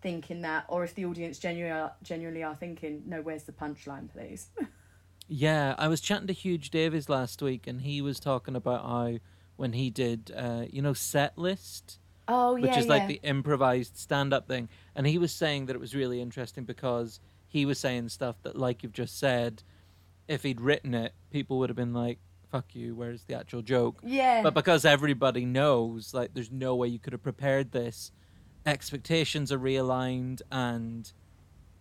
[0.00, 4.10] thinking that or if the audience genuinely are, genuinely are thinking, no, where's the punchline,
[4.10, 4.48] please?
[5.30, 9.18] Yeah, I was chatting to Huge Davies last week, and he was talking about how
[9.56, 12.92] when he did, uh, you know, set list, Oh which is yeah.
[12.92, 17.20] like the improvised stand-up thing, and he was saying that it was really interesting because
[17.46, 19.62] he was saying stuff that, like you've just said,
[20.28, 22.18] if he'd written it, people would have been like,
[22.50, 24.00] "Fuck you," where's the actual joke?
[24.02, 28.12] yeah, But because everybody knows, like, there's no way you could have prepared this.
[28.68, 31.10] Expectations are realigned, and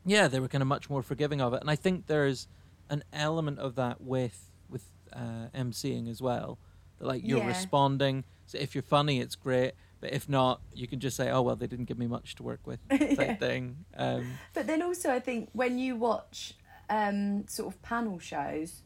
[0.05, 1.61] yeah, they were kind of much more forgiving of it.
[1.61, 2.47] And I think there's
[2.89, 6.59] an element of that with with uh, MCing as well.
[6.99, 7.47] That like you're Yeah.
[7.47, 8.23] responding.
[8.45, 9.73] So if you're funny, it's great.
[9.99, 12.43] But if not, you can just say, "Oh well, they didn't give me much to
[12.43, 13.35] work with," type Yeah.
[13.35, 13.85] thing.
[13.97, 16.53] Um, But then also, I think when you watch
[16.89, 18.83] um, sort of panel shows,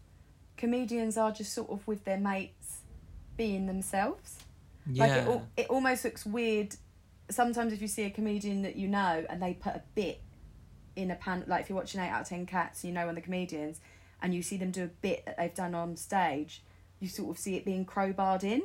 [0.58, 2.82] comedians are just sort of with their mates,
[3.38, 4.40] being themselves.
[4.90, 6.76] yeah, Like it, it almost looks weird.
[7.32, 10.22] Sometimes if you see a comedian that you know and they put a bit
[10.96, 13.16] in a pan, like if you're watching Eight Out of Ten Cats, you know, on
[13.16, 13.80] the comedians,
[14.22, 16.62] and you see them do a bit that they've done on stage,
[17.00, 18.64] you sort of see it being crowbarred in.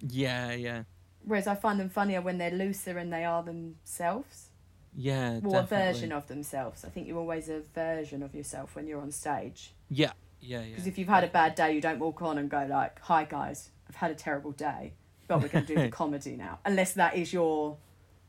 [0.00, 0.84] yeah, yeah,
[1.26, 4.48] Whereas I find them funnier when they're looser and they are themselves.
[4.96, 5.38] yeah.
[5.42, 6.84] Well, a version of themselves.
[6.84, 9.72] I think you're always a version of yourself when you're on stage.
[9.90, 10.66] Yeah, yeah, yeah.
[10.70, 13.24] Because if you've had a bad day, you don't walk on and go like, "Hi
[13.24, 14.92] guys, I've had a terrible day,
[15.26, 17.76] but we're going to do the comedy now." Unless that is your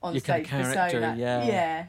[0.05, 1.15] on Your kind stage of character, persona.
[1.17, 1.45] yeah.
[1.45, 1.85] yeah,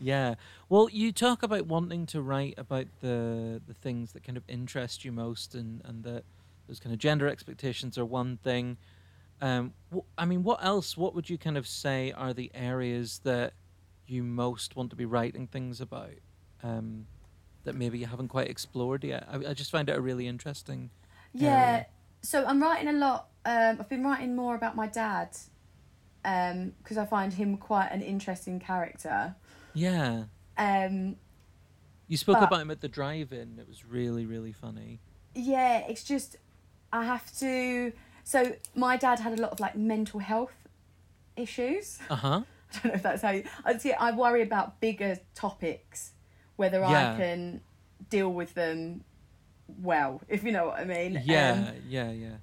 [0.00, 0.34] Yeah.
[0.68, 5.04] Well, you talk about wanting to write about the the things that kind of interest
[5.04, 6.24] you most, and and that
[6.68, 8.76] those kind of gender expectations are one thing.
[9.40, 10.96] Um, wh- I mean, what else?
[10.96, 13.52] What would you kind of say are the areas that
[14.06, 16.14] you most want to be writing things about?
[16.62, 17.06] Um,
[17.64, 19.26] that maybe you haven't quite explored yet.
[19.30, 20.90] I, I just find it a really interesting.
[21.32, 21.48] yeah.
[21.72, 21.86] area.
[22.22, 23.28] So I'm writing a lot.
[23.44, 25.36] Um, I've been writing more about my dad,
[26.82, 29.36] because I find him quite an interesting character.
[29.74, 30.24] Yeah.
[30.58, 31.16] Um,
[32.08, 33.58] You spoke But- about him at the drive-in.
[33.60, 35.00] It was really, really funny.
[35.34, 36.36] yeah, it's just
[36.92, 37.92] I have to.
[38.24, 40.54] So my dad had a lot of like mental health
[41.36, 41.98] issues.
[42.10, 42.40] Uh huh.
[42.72, 43.44] I don't know if that's how you.
[43.64, 43.92] I see.
[43.92, 46.12] I worry about bigger topics,
[46.56, 47.12] whether Yeah.
[47.14, 47.60] I can
[48.10, 49.04] deal with them
[49.82, 51.22] well, if you know what I mean.
[51.24, 52.36] Yeah, yeah, yeah.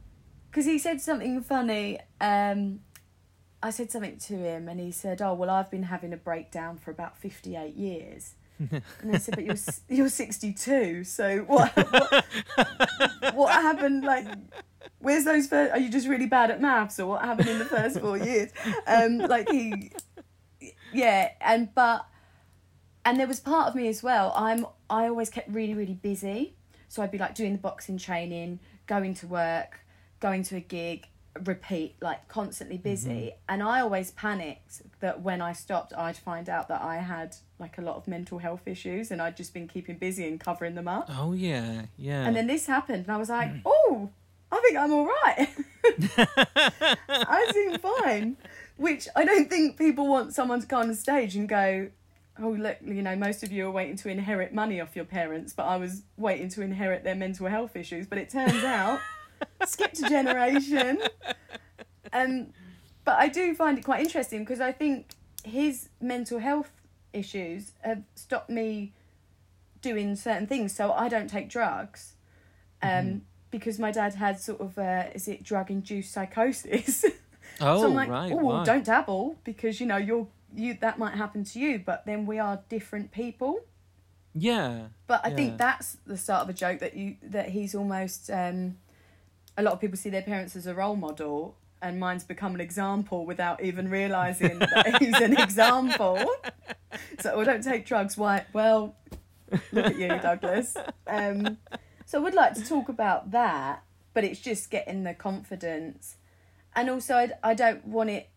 [0.50, 2.00] Because he said something funny.
[2.22, 2.80] Um,
[3.64, 6.78] I said something to him, and he said, "Oh well, I've been having a breakdown
[6.78, 9.56] for about fifty-eight years." and I said, "But you're
[9.88, 11.72] you're sixty-two, so what?
[11.76, 14.04] What, what happened?
[14.04, 14.28] Like,
[15.00, 15.48] where's those?
[15.48, 18.18] First, are you just really bad at maths, or what happened in the first four
[18.18, 18.52] years?"
[18.86, 19.94] Um, like he,
[20.92, 22.06] yeah, and but,
[23.06, 24.34] and there was part of me as well.
[24.36, 26.58] I'm I always kept really really busy,
[26.90, 29.80] so I'd be like doing the boxing training, going to work,
[30.20, 31.08] going to a gig,
[31.46, 33.10] repeat, like constantly busy.
[33.10, 33.38] Mm-hmm.
[33.50, 37.78] And I always panicked that when I stopped, I'd find out that I had like
[37.78, 40.88] a lot of mental health issues, and I'd just been keeping busy and covering them
[40.88, 41.10] up.
[41.10, 42.26] Oh yeah, yeah.
[42.26, 44.10] And then this happened, and I was like, oh,
[44.52, 45.50] I think I'm all right.
[47.10, 48.38] I seem fine.
[48.78, 51.90] Which I don't think people want someone to go on stage and go,
[52.42, 55.54] oh, look, you know, most of you are waiting to inherit money off your parents,
[55.54, 58.08] but I was waiting to inherit their mental health issues.
[58.08, 59.00] But it turns out,
[59.66, 61.00] skipped a generation.
[62.12, 62.48] Um,
[63.06, 65.08] but I do find it quite interesting because I think
[65.44, 66.72] his mental health
[67.12, 68.94] issues have stopped me
[69.82, 70.74] doing certain things.
[70.76, 72.14] So I don't take drugs
[72.82, 77.06] um, because my dad had sort of, uh, is it drug induced psychosis?
[77.62, 78.32] oh so I'm like, right.
[78.34, 81.80] oh, don't dabble because you know you're you that might happen to you.
[81.80, 83.60] But then we are different people.
[84.34, 84.88] Yeah.
[85.08, 85.36] But I Yeah.
[85.36, 88.30] think that's the start of a joke that you that he's almost.
[88.30, 88.78] Um,
[89.58, 92.62] a lot of people see their parents as a role model, and mine's become an
[92.62, 96.20] example without even realizing that he's an example.
[97.20, 98.18] So, well, don't take drugs.
[98.18, 98.46] Why?
[98.54, 98.96] Well,
[99.72, 100.76] look at you, Douglas.
[101.08, 101.58] Um,
[102.06, 103.84] so, I would like to talk about that,
[104.14, 106.18] but it's just getting the confidence,
[106.76, 108.30] and also I, I don't want it.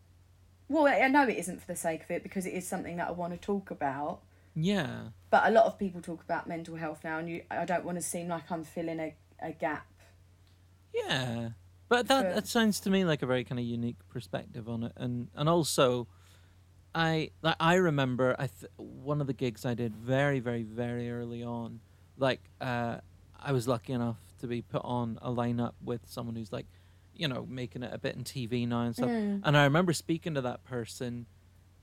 [0.69, 3.09] Well, I know it isn't for the sake of it because it is something that
[3.09, 4.23] I want to talk about
[4.57, 5.11] Yeah.
[5.31, 7.99] but a lot of people talk about mental health now and you i don't want
[7.99, 9.87] to seem like i'm filling a, a gap
[10.95, 11.51] Yeah.
[11.89, 14.93] But that that sounds to me like a very kind of unique perspective on it,
[14.97, 16.09] and and also,
[16.95, 21.11] I like I remember I th- one of the gigs I did very very very
[21.11, 21.81] early on,
[22.17, 22.99] like uh,
[23.39, 26.67] I was lucky enough to be put on a lineup with someone who's like,
[27.15, 29.41] you know, making it a bit in TV now and stuff, Mm.
[29.45, 31.27] and I remember speaking to that person,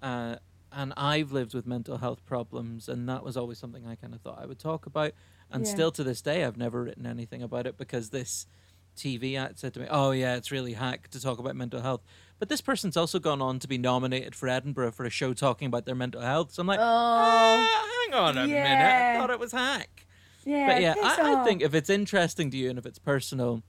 [0.01, 0.35] uh,
[0.71, 4.19] and I've lived with mental health problems, and that was always something I kind of
[4.21, 5.13] thought I would talk about,
[5.49, 5.71] and Yeah.
[5.71, 8.47] still to this day I've never written anything about it because this
[8.95, 12.01] TV ad said to me, "Oh yeah, it's really hack to talk about mental health."
[12.39, 15.67] But this person's also gone on to be nominated for Edinburgh for a show talking
[15.67, 16.51] about their mental health.
[16.53, 20.05] So I'm like, Oh, "Ah, hang on a minute, I thought it was hack.
[20.45, 20.67] yeah.
[20.73, 21.47] but yeah, I, I off.
[21.47, 23.63] think if it's interesting to you and if it's personal,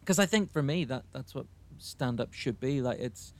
[0.00, 1.46] because I think for me that that's what
[1.78, 2.82] stand up should be.
[2.82, 3.32] Like it's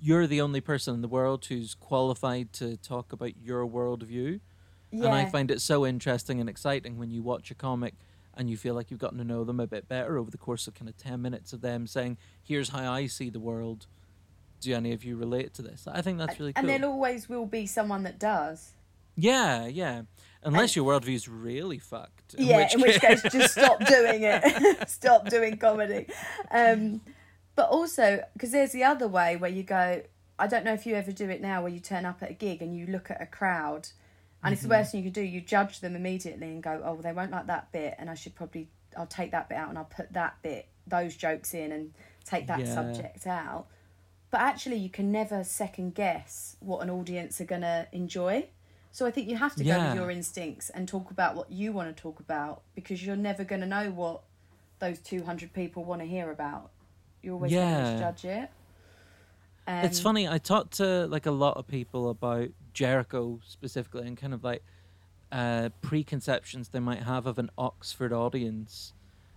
[0.00, 4.40] you're the only person in the world who's qualified to talk about your worldview.
[4.90, 5.04] yeah.
[5.04, 7.94] And I find it so interesting and exciting when you watch a comic
[8.36, 10.66] and you feel like you've gotten to know them a bit better over the course
[10.66, 13.86] of kind of 10 minutes of them saying, here's how I see the world.
[14.60, 15.86] Do any of you relate to this?
[15.90, 16.74] I think that's really and cool.
[16.74, 18.72] And there always will be someone that does.
[19.16, 20.02] yeah, yeah.
[20.44, 22.34] Unless your worldview's really fucked.
[22.34, 24.88] In yeah, which in which case, just stop doing it.
[24.88, 26.06] stop doing comedy.
[26.50, 27.00] Um,
[27.56, 30.02] but also, because there's the other way where you go,
[30.38, 32.34] I don't know if you ever do it now, where you turn up at a
[32.34, 33.88] gig and you look at a crowd,
[34.44, 34.78] and it's the Mm-hmm.
[34.78, 35.22] worst thing you could do.
[35.22, 38.14] You judge them immediately and go, oh, well, they won't like that bit, and I
[38.14, 41.72] should probably, I'll take that bit out and I'll put that bit, those jokes in,
[41.72, 41.92] and
[42.24, 42.74] take that Yeah.
[42.74, 43.66] subject out.
[44.30, 48.48] But actually, you can never second guess what an audience are going to enjoy.
[48.90, 51.72] So I think you have to go with your instincts and talk about what you
[51.72, 54.22] want to talk about because you're never going to know what
[54.78, 56.70] those 200 people want to hear about.
[57.22, 58.50] You're always going to judge it.
[59.66, 60.28] it's Um, funny.
[60.28, 64.62] I talked to like a lot of people about Jericho specifically, and kind of like
[65.32, 68.92] uh, preconceptions they might have of an Oxford audience.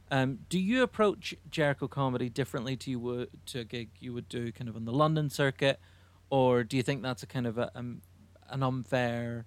[0.09, 4.29] Um, do you approach Jericho comedy differently to you would to a gig you would
[4.29, 5.79] do kind of on the London circuit,
[6.29, 8.01] or do you think that's a kind of a, um,
[8.49, 9.45] an unfair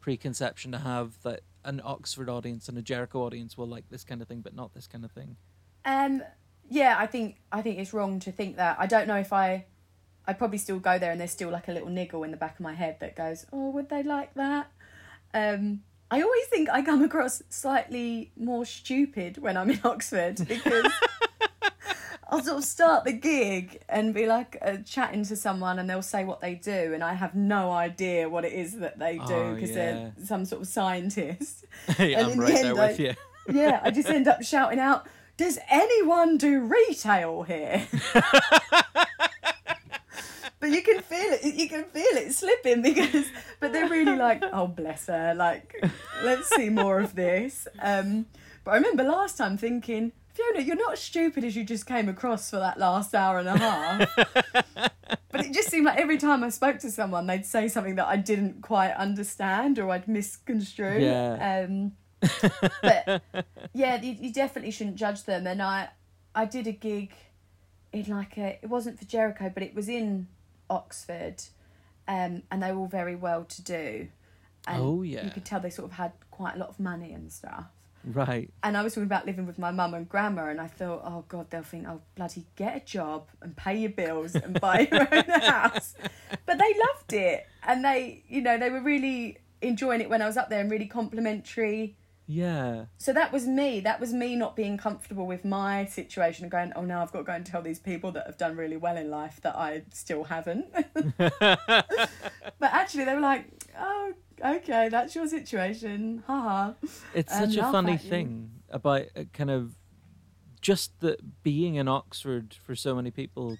[0.00, 4.22] preconception to have that an Oxford audience and a Jericho audience will like this kind
[4.22, 5.36] of thing, but not this kind of thing?
[5.84, 6.22] Um,
[6.68, 8.76] yeah, I think I think it's wrong to think that.
[8.78, 9.66] I don't know if I,
[10.30, 12.54] I'd probably still go there, and there's still like a little niggle in the back
[12.54, 14.70] of my head that goes, "Oh, would they like that?"
[15.34, 20.90] Um, I always think I come across slightly more stupid when I'm in Oxford because
[22.28, 26.00] I'll sort of start the gig and be like uh, chatting to someone, and they'll
[26.02, 29.34] say what they do, and I have no idea what it is that they do
[29.34, 29.76] Oh, because yeah.
[29.76, 31.64] they're some sort of scientist.
[31.98, 33.14] yeah, And I'm in the right there end, with I- you.
[33.60, 35.06] yeah, I just end up shouting out,
[35.36, 37.86] "Does anyone do retail here?"
[40.60, 41.54] But you can feel it.
[41.54, 43.26] You can feel it slipping because,
[43.58, 45.74] but they're really like, "Oh, bless her." Like,
[46.22, 47.66] let's see more of this.
[47.80, 48.26] Um,
[48.64, 52.08] but I remember last time thinking, Fiona, you're not as stupid as you just came
[52.08, 54.10] across for that last hour and a half.
[55.30, 58.06] but it just seemed like every time I spoke to someone, they'd say something that
[58.06, 61.00] I didn't quite understand or I'd misconstrue.
[61.00, 61.66] Yeah.
[61.68, 61.92] Um,
[62.82, 63.22] but
[63.72, 65.46] yeah, you, you definitely shouldn't judge them.
[65.46, 65.88] And I,
[66.34, 67.12] I did a gig
[67.92, 68.58] in like a.
[68.62, 70.28] It wasn't for Jericho, but it was in
[70.70, 71.42] Oxford,
[72.08, 74.08] um, and they were all very well to do.
[74.66, 75.24] And Oh, yeah.
[75.24, 77.64] you could tell they sort of had quite a lot of money and stuff.
[78.02, 78.50] Right.
[78.62, 81.24] And I was talking about living with my mum and grandma, and I thought, oh
[81.28, 85.06] God, they'll think, oh bloody, get a job and pay your bills and buy your
[85.14, 85.94] own house.
[86.46, 90.26] But they loved it, and they, you know, they were really enjoying it when I
[90.26, 91.96] was up there and really complimentary.
[92.32, 92.84] Yeah.
[92.96, 93.80] So that was me.
[93.80, 97.18] That was me not being comfortable with my situation and going, oh, now I've got
[97.18, 99.82] to go and tell these people that have done really well in life that I
[99.92, 100.66] still haven't.
[101.18, 101.88] but
[102.60, 104.12] actually, they were like, oh,
[104.44, 106.22] okay, that's your situation.
[106.24, 106.74] Haha.
[107.14, 109.74] It's and such a funny thing about uh, kind of
[110.60, 113.56] just that being in Oxford for so many people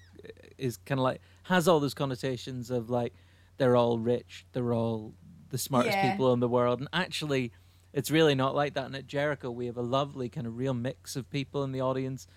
[0.57, 3.11] is kind of like has all those connotations of like
[3.57, 5.13] they're all rich, they're all
[5.49, 6.11] the smartest Yeah.
[6.11, 7.51] people in the world, and actually,
[7.93, 8.85] it's really not like that.
[8.85, 11.81] And at Jericho, we have a lovely kind of real mix of people in the
[11.81, 12.27] audience.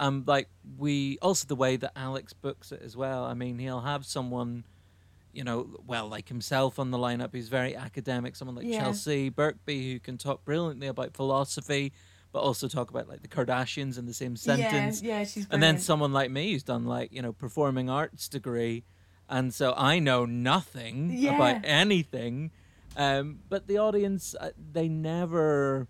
[0.00, 0.48] Um, like
[0.78, 3.24] we also the way that Alex books it as well.
[3.24, 4.64] I mean, he'll have someone,
[5.32, 7.34] you know, well like himself on the lineup.
[7.34, 8.34] He's very academic.
[8.36, 8.80] Someone like Yeah.
[8.80, 11.92] Chelsea Birkby who can talk brilliantly about philosophy,
[12.32, 15.62] but also talk about like the Kardashians in the same sentence Yeah, yeah, she's and
[15.62, 18.84] then someone like me who's done like you know performing arts degree
[19.28, 21.34] and so i know nothing Yeah.
[21.36, 22.50] about anything
[22.96, 25.86] um, but the audience uh, they never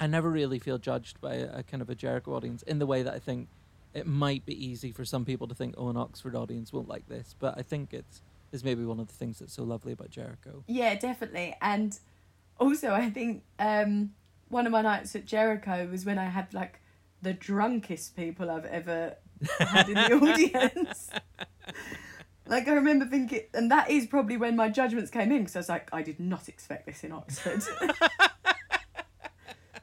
[0.00, 2.86] i never really feel judged by a, a kind of a jericho audience in the
[2.86, 3.48] way that i think
[3.94, 7.06] it might be easy for some people to think oh an oxford audience won't like
[7.08, 8.22] this but i think it's
[8.52, 11.54] is maybe one of the things that's so lovely about jericho Yeah, definitely.
[11.60, 11.98] And
[12.58, 14.12] also, I think um,
[14.48, 16.80] one of my nights at Jericho was when I had like
[17.22, 19.16] the drunkest people I've ever
[19.58, 21.10] had in the audience.
[22.48, 25.58] Like I remember thinking, and that is probably when my judgments came in because I
[25.60, 27.62] was like, I did not expect this in Oxford.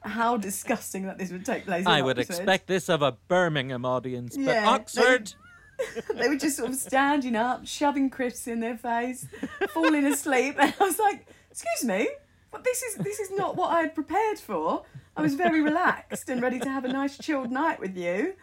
[0.02, 1.82] How disgusting that this would take place.
[1.82, 2.34] In I would Oxford.
[2.34, 5.34] expect this of a Birmingham audience, but Oxford.
[6.14, 9.26] they were just sort of standing up, shoving crisps in their face,
[9.70, 12.08] falling asleep, and I was like, "Excuse me,
[12.50, 14.84] but this is this is not what I had prepared for.
[15.16, 18.34] I was very relaxed and ready to have a nice chilled night with you,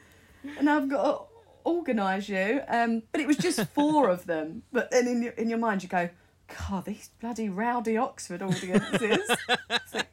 [0.57, 1.27] and I've got
[1.65, 4.63] organise you." Um, but it was just four of them.
[4.71, 6.09] But then in your in your mind you go,
[6.69, 9.29] "God, these bloody rowdy Oxford audiences."
[9.93, 10.07] Like,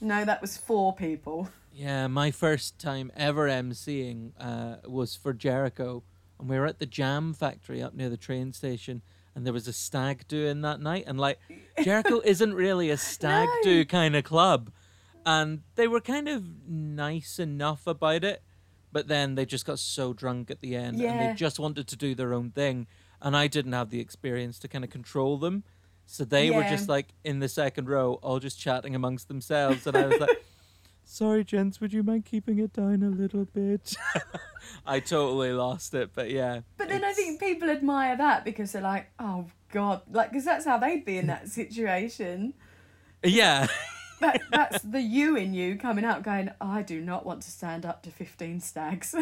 [0.00, 1.48] no, that was four people.
[1.72, 6.02] Yeah, my first time ever emceeing uh, was for Jericho,
[6.38, 9.02] and we were at the Jam Factory up near the train station,
[9.34, 11.38] and there was a stag doing that night, and like
[11.82, 13.60] Jericho isn't really a stag No.
[13.62, 14.70] do kind of club,
[15.26, 18.42] and they were kind of nice enough about it,
[18.92, 21.96] but then they just got so drunk at the end, and they just wanted to
[21.96, 22.86] do their own thing,
[23.20, 25.64] and I didn't have the experience to kind of control them.
[26.06, 29.96] So they were just like in the second row, all just chatting amongst themselves, and
[29.96, 30.44] I was like,
[31.10, 33.96] Sorry, gents, would you mind keeping it down a little bit?
[34.86, 36.60] I totally lost it, but yeah.
[36.76, 40.66] But then I think people admire that because they're like, oh god, like because that's
[40.66, 42.52] how they'd be in that situation.
[43.24, 43.68] Yeah.
[44.20, 47.86] That that's the you in you coming out, going, I do not want to stand
[47.86, 49.14] up to fifteen stags.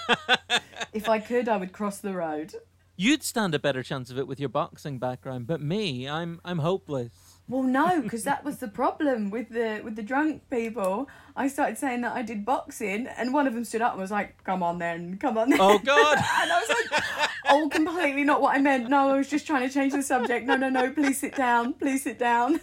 [0.92, 2.54] if I could, I would cross the road.
[2.96, 6.58] You'd stand a better chance of it with your boxing background, but me, I'm I'm
[6.58, 7.12] hopeless.
[7.46, 11.08] Well, no, because that was the problem with the with the drunk people.
[11.36, 14.10] I started saying that I did boxing, and one of them stood up and was
[14.10, 15.60] like, "Come on, then, come on." Then.
[15.60, 16.18] Oh God.
[16.44, 17.02] And I was like,
[17.48, 18.88] oh, completely not what I meant.
[18.88, 20.46] No, I was just trying to change the subject.
[20.46, 21.72] No, no, no, please sit down.
[21.74, 22.60] Please sit down.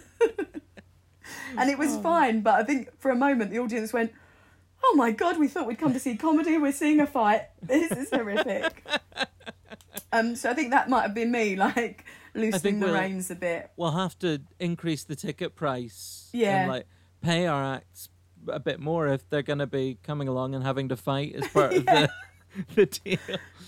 [1.57, 4.11] And it was fine, but I think for a moment the audience went,
[4.83, 6.57] oh my God, we thought we'd come to see comedy.
[6.57, 7.43] We're seeing a fight.
[7.61, 8.83] This is horrific.
[10.11, 13.35] Um, so I think that might have been me, like, loosening the we'll- reins a
[13.35, 13.71] bit.
[13.77, 16.29] We'll have to increase the ticket price.
[16.33, 16.61] Yeah.
[16.63, 16.87] And like
[17.21, 18.09] pay our acts
[18.47, 21.73] a bit more if they're gonna be coming along and having to fight as part
[21.73, 22.09] of the
[22.75, 23.17] the deal.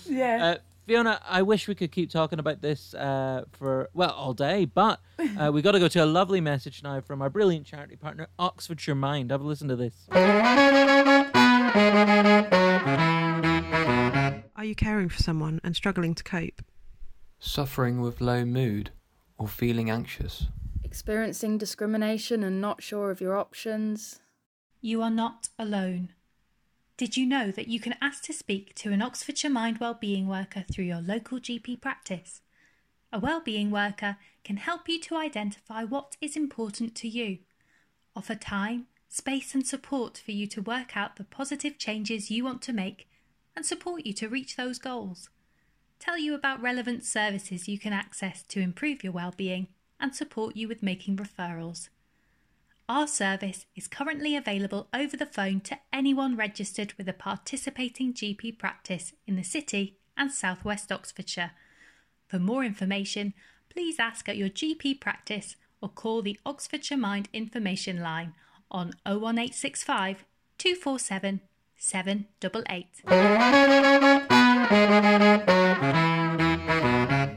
[0.06, 0.46] Yeah.
[0.46, 4.66] Uh, Fiona, I wish we could keep talking about this uh, for well all day,
[4.66, 5.00] but
[5.40, 8.28] uh, we got to go to a lovely message now from our brilliant charity partner,
[8.38, 9.32] Oxfordshire Mind.
[9.32, 10.08] Have a listen to this.
[14.56, 16.62] Are you caring for someone and struggling to cope?
[17.40, 18.92] Suffering with low mood
[19.38, 20.48] or feeling anxious?
[20.84, 24.20] Experiencing discrimination and not sure of your options.
[24.82, 26.10] You are not alone.
[27.04, 30.64] Did you know that you can ask to speak to an Oxfordshire Mind Wellbeing worker
[30.72, 32.40] through your local GP practice?
[33.12, 37.40] A wellbeing worker can help you to identify what is important to you,
[38.16, 42.62] offer time, space, and support for you to work out the positive changes you want
[42.62, 43.10] to make,
[43.54, 45.30] and support you to reach those goals.
[46.00, 49.68] Tell you about relevant services you can access to improve your well-being
[50.00, 51.90] and support you with making referrals.
[52.90, 58.60] Our service is currently available over the phone to anyone registered with a participating GP
[58.60, 61.52] practice in the City and South West Oxfordshire.
[62.28, 63.34] For more information,
[63.70, 68.34] please ask at your GP practice or call the Oxfordshire Mind Information Line
[68.70, 70.26] on 01865
[70.58, 71.40] 247
[71.78, 73.02] 788.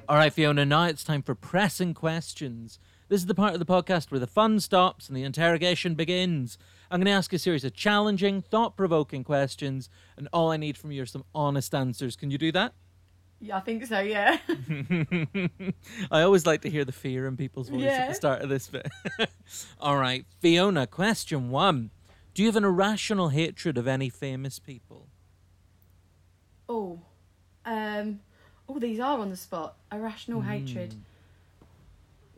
[0.08, 2.80] All right, Fiona, now it's time for pressing questions.
[3.08, 6.58] This is the part of the podcast where the fun stops and the interrogation begins.
[6.90, 10.76] I'm going to ask a series of challenging, thought provoking questions, and all I need
[10.76, 12.16] from you are some honest answers.
[12.16, 12.74] Can you do that?
[13.38, 14.38] yeah, I think so, yeah.
[16.10, 18.66] I always like to hear the fear in people's voice at the start of this
[18.68, 18.88] bit.
[19.80, 21.90] all right, Fiona, question one
[22.34, 25.08] Do you have an irrational hatred of any famous people?
[26.68, 27.02] Oh,
[27.64, 28.20] um,
[28.68, 29.76] oh, these are on the spot.
[29.92, 30.96] Irrational hatred.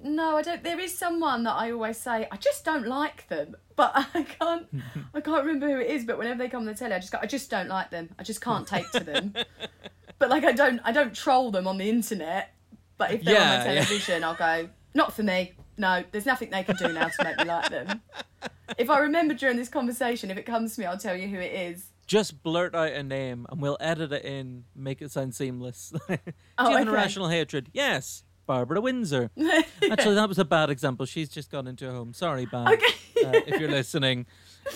[0.02, 0.62] No, I don't.
[0.62, 4.66] There is someone that I always say I just don't like them, but I can't.
[5.14, 6.04] I can't remember who it is.
[6.04, 8.10] But whenever they come on the telly, I just go, I just don't like them.
[8.18, 9.34] I just can't take to them.
[10.18, 10.80] but like, I don't.
[10.84, 12.54] I don't troll them on the internet.
[12.96, 13.84] But if they're Yeah, on my yeah.
[13.84, 14.68] television, I'll go.
[14.94, 15.52] Not for me.
[15.76, 18.00] No, there's nothing they can do now to make me like them.
[18.76, 21.38] If I remember during this conversation, if it comes to me, I'll tell you who
[21.38, 21.86] it is.
[22.08, 25.90] Just blurt out a name and we'll edit it in, make it sound seamless.
[25.90, 26.18] Do oh, you
[26.58, 27.68] Oh, have an irrational hatred?
[27.72, 28.24] Yes.
[28.48, 29.30] Barbara Windsor.
[29.90, 31.06] Actually, that was a bad example.
[31.06, 32.12] She's just gone into a home.
[32.14, 32.86] Sorry, Bab, Okay.
[33.24, 34.26] uh, if you're listening.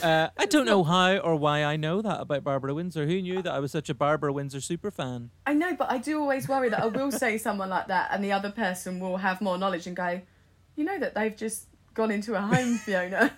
[0.02, 3.06] Uh, I don't know how or why I know that about Barbara Windsor.
[3.06, 5.30] Who knew that I was such a Barbara Windsor super fan?
[5.46, 8.22] I know, but I do always worry that I will say someone like that, and
[8.22, 10.20] the other person will have more knowledge and go,
[10.76, 13.32] you know that they've just gone into a home, Fiona.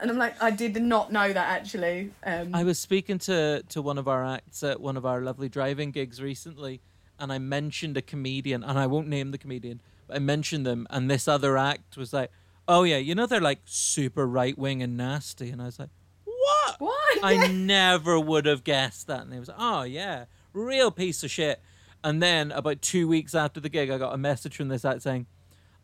[0.00, 2.10] And I'm like, I did not know that actually.
[2.24, 5.48] Um, I was speaking to to one of our acts at one of our lovely
[5.48, 6.82] driving gigs recently,
[7.18, 10.86] and I mentioned a comedian, and I won't name the comedian, but I mentioned them,
[10.90, 12.30] and this other act was like,
[12.68, 15.90] "Oh yeah, you know they're like super right wing and nasty," and I was like,
[16.24, 16.76] "What?
[16.80, 17.18] what?
[17.22, 21.30] I never would have guessed that." And they was, like, "Oh yeah, real piece of
[21.30, 21.60] shit."
[22.02, 25.02] And then about two weeks after the gig, I got a message from this act
[25.02, 25.26] saying.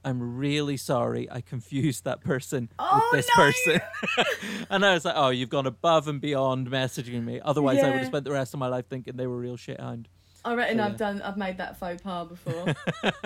[0.03, 1.31] I'm really sorry.
[1.31, 3.45] I confused that person Oh, with this no.
[3.45, 3.81] person.
[4.71, 7.39] and I was like, oh, you've gone above and beyond messaging me.
[7.45, 10.07] Otherwise, I would have spent the rest of my life thinking they were real shithound.
[10.45, 10.97] I reckon So, I've yeah.
[10.97, 11.23] done.
[11.23, 12.75] I've made that faux pas before.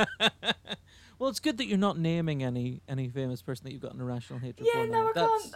[1.19, 4.01] Well, it's good that you're not naming any any famous person that you've got an
[4.01, 4.77] irrational hatred for.
[4.79, 4.91] yeah, now.
[5.05, 5.55] no, I That's- can't.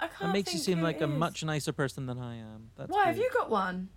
[0.00, 0.20] I can't.
[0.20, 2.70] That makes you seem like a much nicer person than I am.
[2.76, 3.90] That's Why have you got one?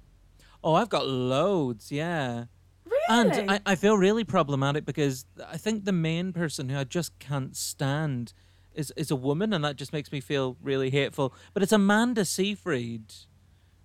[0.63, 1.91] Oh, I've got loads.
[1.91, 2.45] Yeah.
[2.85, 2.99] Really?
[3.09, 7.17] And I, I feel really problematic because I think the main person who I just
[7.19, 8.33] can't stand
[8.73, 11.33] is, is a woman, and that just makes me feel really hateful.
[11.53, 13.13] But it's Amanda Seyfried,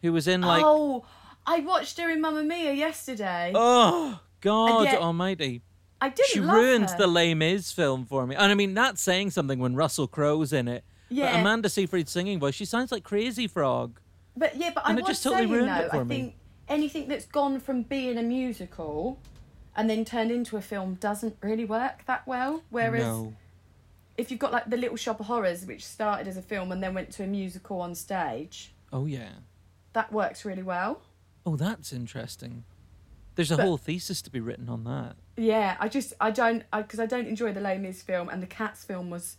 [0.03, 1.05] who was in like, oh,
[1.47, 3.53] I watched her in Mamma Mia yesterday.
[3.55, 5.63] Oh God yet- oh, Almighty,
[6.01, 6.29] I didn't.
[6.31, 8.35] she ruined the Les Mis film for me.
[8.37, 10.85] And I mean, that's saying something when Russell Crowe's in it.
[11.09, 11.41] But Yeah.
[11.41, 14.01] Amanda Seyfried's singing voice, she sounds like Crazy Frog.
[14.37, 16.09] But yeah, but And I was just totally saying ruined though, I me.
[16.17, 16.35] think
[16.69, 19.19] anything that's gone from being a musical
[19.77, 22.63] and then turned into a film doesn't really work that well.
[22.71, 23.35] Whereas no.
[24.17, 26.83] if you've got like the Little Shop of Horrors, which started as a film and
[26.83, 29.31] then went to a musical on stage, Oh, yeah.
[29.93, 31.03] that works really well.
[31.45, 32.65] Oh, that's interesting.
[33.35, 35.17] There's a But- whole thesis to be written on that.
[35.37, 38.47] Yeah, I just I don't because I, don't enjoy the Les Mis film and the
[38.47, 39.37] Cats film was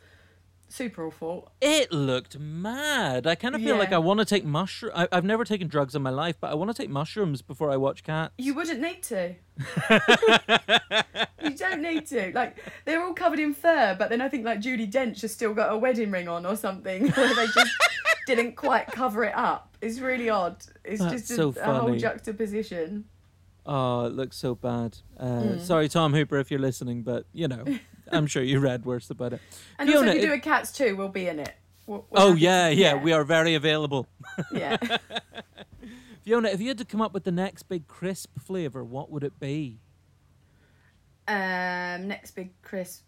[0.74, 1.52] super awful.
[1.62, 3.28] It looked mad.
[3.28, 4.92] I kind of feel like I want to take mushroom.
[4.96, 7.78] I've never taken drugs in my life, but I want to take mushrooms before I
[7.78, 8.34] watch Cats.
[8.38, 9.36] You wouldn't need to.
[11.44, 12.32] you don't need to.
[12.34, 15.54] Like they're all covered in fur, but then I think like Judi Dench has still
[15.54, 17.72] got a wedding ring on or something, where they just
[18.28, 19.78] didn't quite cover it up.
[19.82, 20.58] It's really odd.
[20.84, 23.06] It's That's just a, so a whole juxtaposition.
[23.66, 24.98] Oh, it looks so bad.
[25.18, 25.62] Uh, Mm.
[25.62, 27.64] Sorry, Tom Hooper, if you're listening, but you know,
[28.14, 29.42] I'm sure you read worse about it.
[29.80, 31.54] And also, Fiona, if you do it- a Cats too, we'll be in it.
[31.88, 34.08] We'll- we're Oh to- yeah, yeah, we are very available.
[34.54, 34.78] Yeah.
[36.24, 39.24] Fiona, if you had to come up with the next big crisp flavor, what would
[39.26, 39.80] it be?
[41.28, 43.04] Um, next big crisp.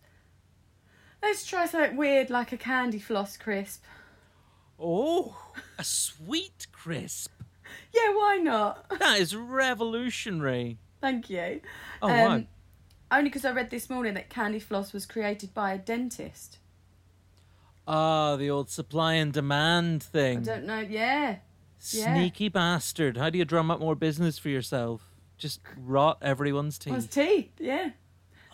[1.24, 3.84] Let's try something weird like a candy floss crisp.
[4.80, 5.36] Oh,
[5.80, 7.32] a sweet crisp.
[7.94, 8.88] Yeah, why not?
[9.00, 10.78] That is revolutionary.
[11.02, 11.62] Thank you.
[12.02, 12.44] Oh, Um, wow.
[13.16, 16.58] Only because I read this morning that candy floss was created by a dentist.
[17.88, 20.40] Ah, the old supply and demand thing.
[20.40, 20.80] I don't know.
[20.80, 21.38] Yeah.
[21.92, 22.14] yeah.
[22.14, 23.16] Sneaky bastard.
[23.16, 25.02] How do you drum up more business for yourself?
[25.38, 27.28] Just rot everyone's Oh, it's teeth.
[27.28, 27.52] teeth.
[27.60, 27.92] Yeah.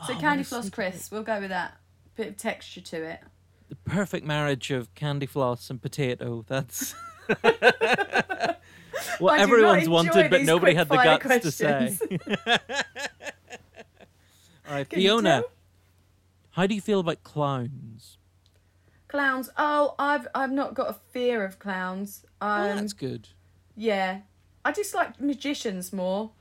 [0.06, 1.12] So Oh, candy what a floss sneaky- crisp.
[1.12, 1.78] We'll go with that.
[2.16, 3.20] Bit of texture to it.
[3.70, 6.44] The perfect marriage of candy floss and potato.
[6.48, 6.94] That's
[7.32, 8.56] what I
[9.18, 11.98] do not everyone's enjoy wanted, but these nobody had the quick-fire guts to say.
[11.98, 12.02] questions.
[14.72, 15.44] Right, Fiona,
[16.52, 18.18] how do you feel about clowns?
[19.10, 19.50] Clowns.
[19.58, 22.26] Oh, I've I've not got a fear of clowns.
[22.42, 23.28] Oh, Um, that's good.
[23.76, 24.22] yeah.
[24.64, 26.32] I just like magicians more.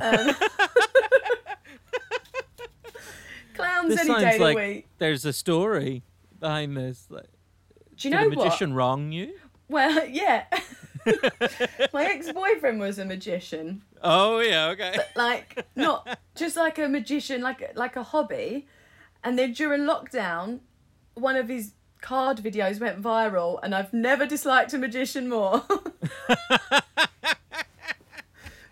[0.00, 0.30] Um,
[3.54, 4.88] clowns This any day of the week.
[4.98, 6.02] there's a story
[6.40, 7.06] behind this.
[7.08, 7.28] Like,
[7.96, 8.38] Do you did know a what?
[8.44, 9.32] magician wrong you?
[9.68, 10.44] Well, yeah.
[11.92, 13.82] My ex-boyfriend was a magician.
[14.02, 14.96] Oh yeah, okay.
[15.16, 18.66] like not just like a magician like like a hobby
[19.24, 20.60] and then during lockdown
[21.14, 25.62] one of his card videos went viral and I've never disliked a magician more
[26.28, 26.82] but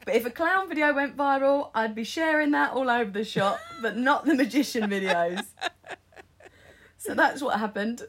[0.08, 3.96] if a clown video went viral I'd be sharing that all over the shop but
[3.96, 5.44] not the magician videos
[6.98, 8.02] so that's what happened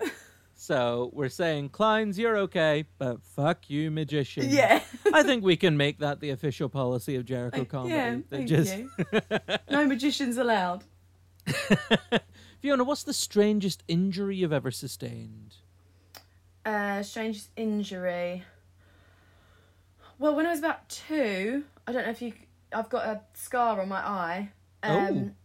[0.72, 4.46] So we're saying clowns, you're okay, but fuck you, magician.
[4.50, 4.82] yeah
[5.14, 7.94] I think we can make that the official policy of Jericho Comedy.
[7.94, 8.90] yeah thank just you
[9.70, 10.86] no magicians allowed
[12.62, 15.56] Fiona, what's the strangest injury you've ever sustained?
[16.66, 18.46] Uh, strangest injury.
[20.20, 22.32] Well, when I was about two, I don't know if you.
[22.72, 24.50] I've got a scar on my eye.
[24.84, 25.36] Um,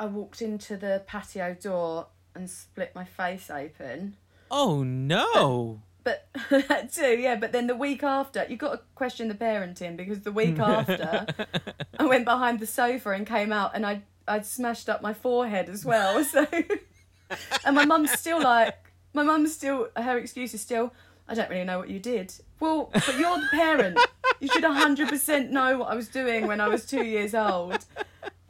[0.00, 4.16] I walked into the patio door and split my face open.
[4.50, 5.82] Oh no!
[6.06, 7.34] But that too, yeah.
[7.34, 11.26] But then the week after, you got to question the parenting because the week after,
[11.98, 15.68] I went behind the sofa and came out, and I I'd smashed up my forehead
[15.68, 16.24] as well.
[17.28, 18.76] So, and my mum's still like,
[19.12, 20.92] my mum's still her excuse is still,
[21.26, 22.32] I don't really know what you did.
[22.60, 23.98] Well, but you're the parent.
[24.38, 27.84] You should hundred percent know what I was doing when I was two years old.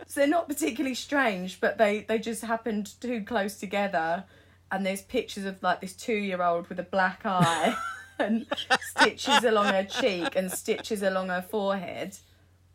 [0.07, 4.25] So they're not particularly strange, but they they just happened too close together.
[4.71, 7.77] And there's pictures of like this two year old with a black eye
[8.19, 8.47] and
[8.81, 12.17] stitches along her cheek and stitches along her forehead,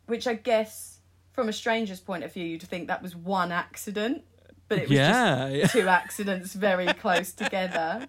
[0.06, 0.98] which I guess
[1.32, 4.22] from a stranger's point of view you'd think that was one accident,
[4.68, 5.50] but it was Yeah.
[5.50, 8.06] just two accidents very close together.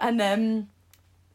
[0.00, 0.68] And um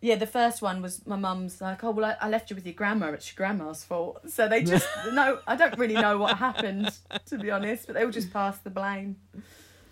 [0.02, 2.66] yeah, the first one was my mum's like, oh well, I, I left you with
[2.66, 3.12] your grandma.
[3.12, 4.30] It's your grandma's fault.
[4.30, 6.92] So they just no, I don't really know what happened
[7.28, 9.18] to be honest, but they all just passed the blame.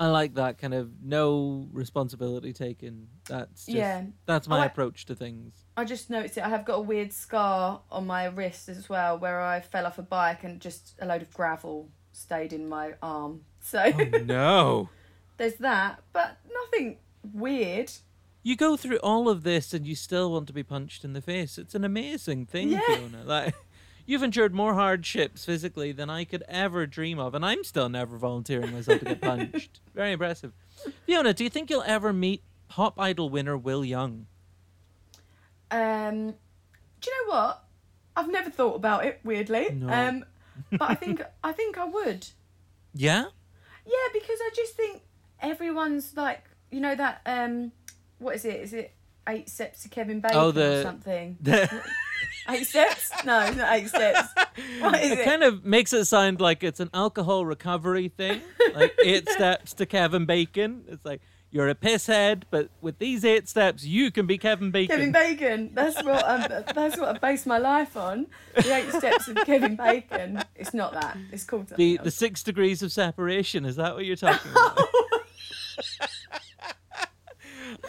[0.02, 3.08] I like that kind of no responsibility taken.
[3.30, 4.06] That's just, Yeah.
[4.26, 5.54] That's my Oh, I- approach to things.
[5.78, 6.44] I just noticed it.
[6.44, 10.00] I have got a weird scar on my wrist as well, where I fell off
[10.00, 13.42] a bike and just a load of gravel stayed in my arm.
[13.62, 14.90] So Oh no.
[15.38, 16.98] there's that, but nothing
[17.34, 17.92] weird.
[18.44, 21.22] You go through all of this and you still want to be punched in the
[21.22, 21.60] face.
[21.60, 22.80] It's an amazing thing, Yeah.
[22.88, 23.24] Fiona.
[23.24, 23.54] Like
[24.12, 28.18] you've endured more hardships physically than I could ever dream of, and I'm still never
[28.18, 29.80] volunteering myself to get punched.
[29.96, 30.52] Very impressive.
[31.06, 34.28] Fiona, do you think you'll ever meet Pop Idol winner Will Young?
[35.72, 36.32] Um,
[37.00, 37.64] do you know what?
[38.16, 39.22] I've never thought about it.
[39.24, 39.90] Weirdly, No.
[39.90, 40.26] um,
[40.72, 42.28] but I think I think I would.
[42.94, 43.26] Yeah?
[43.86, 45.02] Yeah, because I just think
[45.40, 47.72] everyone's like, you know that um,
[48.20, 48.60] what is it?
[48.60, 48.94] Is it
[49.30, 51.38] eight steps to Kevin Bacon Oh, or the- something?
[51.46, 51.70] it
[52.50, 53.12] Eight steps?
[53.26, 54.30] No, it's not eight steps.
[54.80, 55.26] What is it?
[55.26, 58.42] kind of makes it sound like it's an alcohol recovery thing.
[58.74, 60.84] Like eight steps to Kevin Bacon.
[60.88, 61.22] It's like
[61.52, 64.96] you're a pisshead, but with these eight steps, you can be Kevin Bacon.
[64.96, 65.72] Kevin Bacon.
[65.74, 68.28] That's what um, that's what I base my life on.
[68.56, 70.42] The eight steps of Kevin Bacon.
[70.56, 71.18] It's not that.
[71.32, 72.06] It's called the else.
[72.06, 73.66] the six degrees of separation.
[73.66, 74.80] Is that what you're talking about?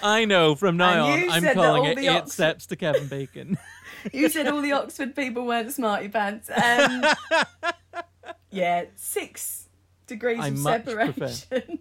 [0.03, 0.55] I know.
[0.55, 3.59] From now And on, I'm calling it eight steps to Kevin Bacon.
[4.13, 6.51] You said all the Oxford people weren't smarty pants.
[6.51, 7.05] Um,
[8.51, 9.69] yeah, six
[10.07, 11.79] degrees I of separation.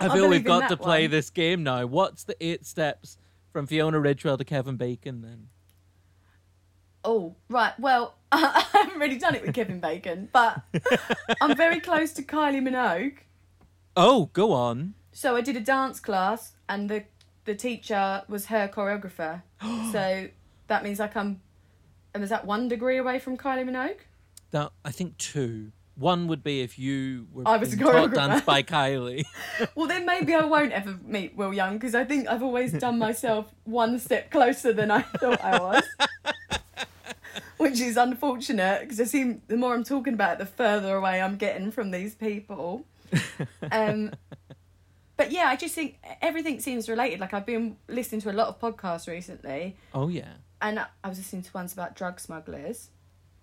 [0.00, 1.10] I feel we've got to play one.
[1.10, 1.86] this game now.
[1.86, 3.18] What's the eight steps
[3.52, 5.48] from Fiona Ridgewell to Kevin Bacon then?
[7.04, 7.78] Oh, right.
[7.78, 10.62] Well, I haven't really done it with Kevin Bacon, but
[11.40, 13.18] I'm very close to Kylie Minogue.
[13.96, 14.94] Oh, go on.
[15.12, 17.04] So I did a dance class, and the
[17.44, 19.42] the teacher was her choreographer.
[19.92, 20.28] so
[20.68, 21.40] that means I come.
[22.14, 23.98] And was that one degree away from Kylie Minogue?
[24.50, 25.72] That I think two.
[25.94, 29.24] One would be if you were I was taught dance by Kylie.
[29.74, 32.98] Well, then maybe I won't ever meet Will Young because I think I've always done
[32.98, 35.84] myself one step closer than I thought I was.
[37.58, 41.20] Which is unfortunate because I seem the more I'm talking about it, the further away
[41.20, 42.86] I'm getting from these people.
[43.70, 44.12] Um,
[45.16, 47.20] but yeah, I just think everything seems related.
[47.20, 50.32] Like I've been listening to a lot of podcasts recently, oh yeah.
[50.62, 52.88] And I was listening to ones about drug smugglers.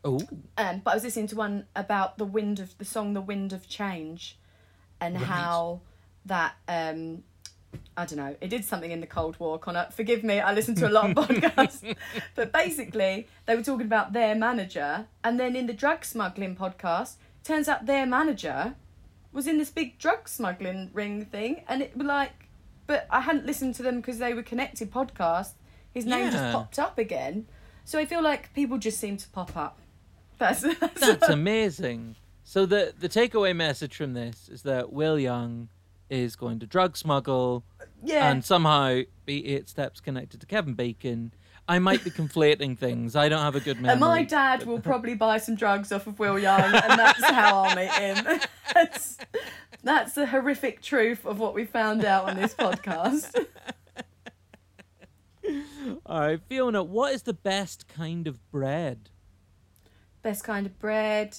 [0.03, 0.19] Oh,
[0.57, 3.53] Um, but I was listening to one about the wind of the song "The Wind
[3.53, 4.37] of Change,"
[5.01, 5.23] and Right.
[5.25, 5.81] how
[6.25, 7.23] that um,
[7.95, 8.35] I don't know.
[8.41, 9.59] It did something in the Cold War.
[9.59, 10.39] Connor, forgive me.
[10.39, 11.95] I listened to a lot of podcasts,
[12.33, 17.15] but basically they were talking about their manager, and then in the drug smuggling podcast,
[17.43, 18.75] turns out their manager
[19.31, 22.47] was in this big drug smuggling ring thing, and it was like,
[22.87, 25.51] but I hadn't listened to them because they were connected podcast.
[25.93, 26.31] His name Yeah.
[26.31, 27.47] just popped up again,
[27.85, 29.79] so I feel like people just seem to pop up.
[30.39, 32.15] That's that's, that's amazing.
[32.45, 35.67] So the the takeaway message from this is that Will Young
[36.09, 37.63] is going to drug smuggle
[38.03, 38.31] yeah.
[38.31, 41.33] and somehow be eight steps connected to Kevin Bacon.
[41.67, 43.15] I might be conflating things.
[43.15, 43.91] I don't have a good memory.
[43.91, 47.63] and my dad will probably buy some drugs off of Will Young, and that's how
[47.63, 48.39] I'll meet him.
[48.73, 49.17] that's,
[49.83, 53.45] that's the horrific truth of what we found out on this podcast.
[56.05, 59.09] All right, Fiona, what is the best kind of bread?
[60.21, 61.37] Best kind of bread,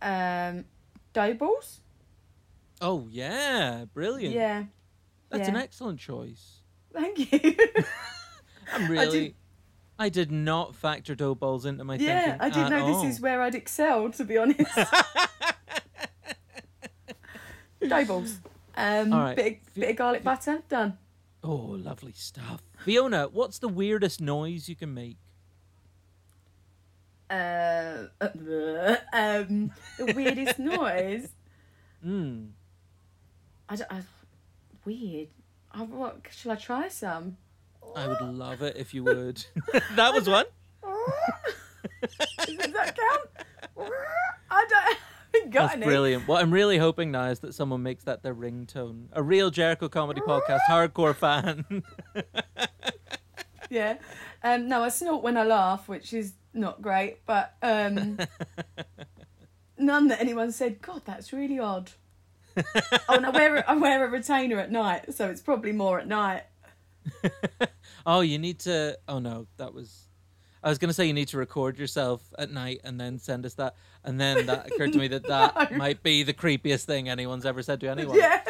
[0.00, 0.64] um,
[1.12, 1.80] dough balls.
[2.80, 4.34] Oh yeah, brilliant.
[4.34, 4.64] Yeah,
[5.30, 5.54] That's yeah.
[5.54, 6.62] an excellent choice.
[6.92, 7.56] thank you.
[8.72, 9.36] I'm really.
[9.98, 12.40] I did not factor dough balls into my yeah, thinking.
[12.40, 13.02] I didn't know all.
[13.02, 14.74] this is where I'd excel, to be honest.
[17.86, 18.38] dough balls.
[18.74, 19.36] Um, right.
[19.36, 20.96] bit, of, bit of garlic butter, done.
[21.44, 22.62] Oh, lovely stuff.
[22.84, 25.18] Fiona, what's the weirdest noise you can make?
[27.30, 31.28] Uh, uh, um, the weirdest noise.
[32.02, 32.46] Hmm.
[33.68, 33.92] I don't.
[33.92, 34.02] I,
[34.84, 35.28] weird.
[35.70, 36.22] I, what?
[36.30, 37.36] Shall I try some?
[37.96, 39.44] I would love it if you would.
[39.96, 40.46] that was one.
[42.02, 43.88] Does that count?
[44.50, 44.98] I don't.
[45.50, 45.84] That's any.
[45.86, 46.28] brilliant.
[46.28, 49.06] What I'm really hoping now is that someone makes that their ringtone.
[49.12, 51.82] A real Jericho comedy podcast hardcore fan.
[53.70, 53.96] Yeah.
[54.44, 54.68] Um.
[54.68, 58.18] No, I snort when I laugh, which is not great, but um.
[59.78, 60.82] none that anyone said.
[60.82, 61.90] God, that's really odd.
[62.54, 62.62] oh,
[63.08, 66.42] and I wear I wear a retainer at night, so it's probably more at night.
[68.04, 68.98] oh, you need to.
[69.08, 70.06] Oh no, that was.
[70.62, 73.54] I was gonna say you need to record yourself at night and then send us
[73.54, 75.76] that, and then that occurred to me that that No.
[75.78, 78.16] might be the creepiest thing anyone's ever said to anyone.
[78.16, 78.42] Yeah,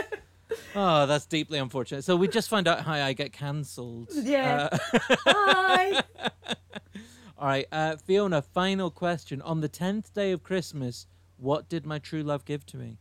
[0.74, 2.02] Oh, that's deeply unfortunate.
[2.04, 4.10] So we just found out how I get cancelled.
[4.12, 4.68] Yeah.
[4.72, 6.02] Uh, hi.
[7.38, 8.42] all right, uh, Fiona.
[8.42, 11.06] Final question: On the tenth day of Christmas,
[11.38, 12.98] what did my true love give to me?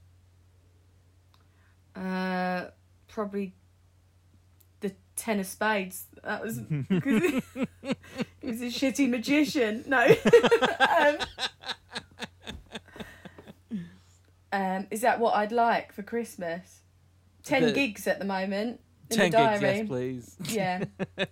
[1.95, 2.67] Uh,
[3.07, 3.53] probably the
[5.21, 6.05] ten of spades.
[6.23, 6.57] That was
[6.89, 7.41] because he,
[8.41, 9.83] he was a shitty magician.
[9.87, 10.03] No.
[10.89, 11.17] um,
[14.51, 16.81] um, is that what I'd like for Christmas?
[17.43, 19.77] Ten The- gigs at the moment in Ten the gigs, diary.
[19.77, 20.35] yes, please.
[20.55, 20.83] Yeah.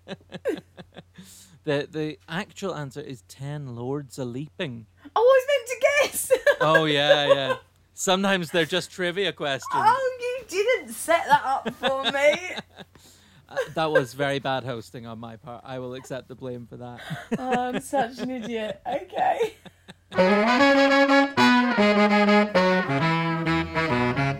[1.65, 4.87] The the actual answer is ten lords a leaping.
[5.13, 6.31] Oh, I was meant to guess.
[6.61, 7.55] Oh yeah, yeah.
[7.93, 9.69] Sometimes they're just trivia questions.
[9.73, 12.55] oh, you didn't set that up for me.
[13.49, 15.63] Uh, that was very bad hosting on my part.
[15.65, 17.01] I will accept the blame for that.
[17.37, 18.81] Oh, I'm such an idiot.
[18.85, 19.53] Okay.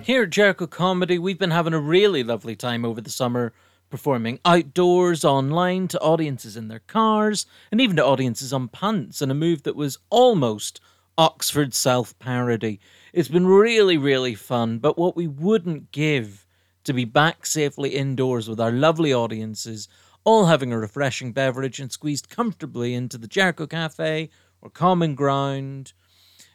[0.03, 3.53] Here at Jericho Comedy, we've been having a really lovely time over the summer,
[3.89, 9.31] performing outdoors, online, to audiences in their cars, and even to audiences on punts in
[9.31, 10.81] a move that was almost
[11.17, 12.79] Oxford self parody.
[13.13, 16.45] It's been really, really fun, but what we wouldn't give
[16.89, 19.87] to be back safely indoors with our lovely audiences,
[20.23, 25.93] all having a refreshing beverage and squeezed comfortably into the Jericho Cafe or Common Ground.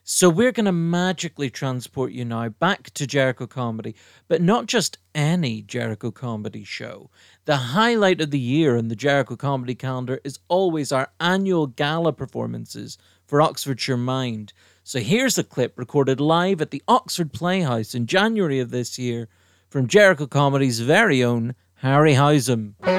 [0.02, 3.94] So we're going to magically transport you now back to Jericho Comedy,
[4.26, 7.10] but not just any Jericho Comedy show.
[7.44, 12.12] The highlight of the year in the Jericho Comedy calendar is always our annual gala
[12.12, 14.52] performances for Oxfordshire Mind.
[14.82, 19.28] So here's a clip recorded live at the Oxford Playhouse in January of this year
[19.74, 22.74] from Jericho Comedy's very own Harry Housam.
[22.80, 22.92] Uh,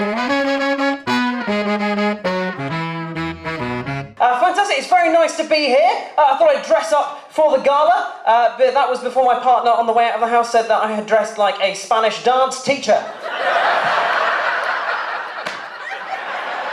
[4.41, 4.80] fantastic.
[4.80, 6.11] It's very nice to be here.
[6.17, 9.39] Uh, I thought I'd dress up for the gala, uh, but that was before my
[9.39, 11.73] partner on the way out of the house said that I had dressed like a
[11.76, 12.91] Spanish dance teacher.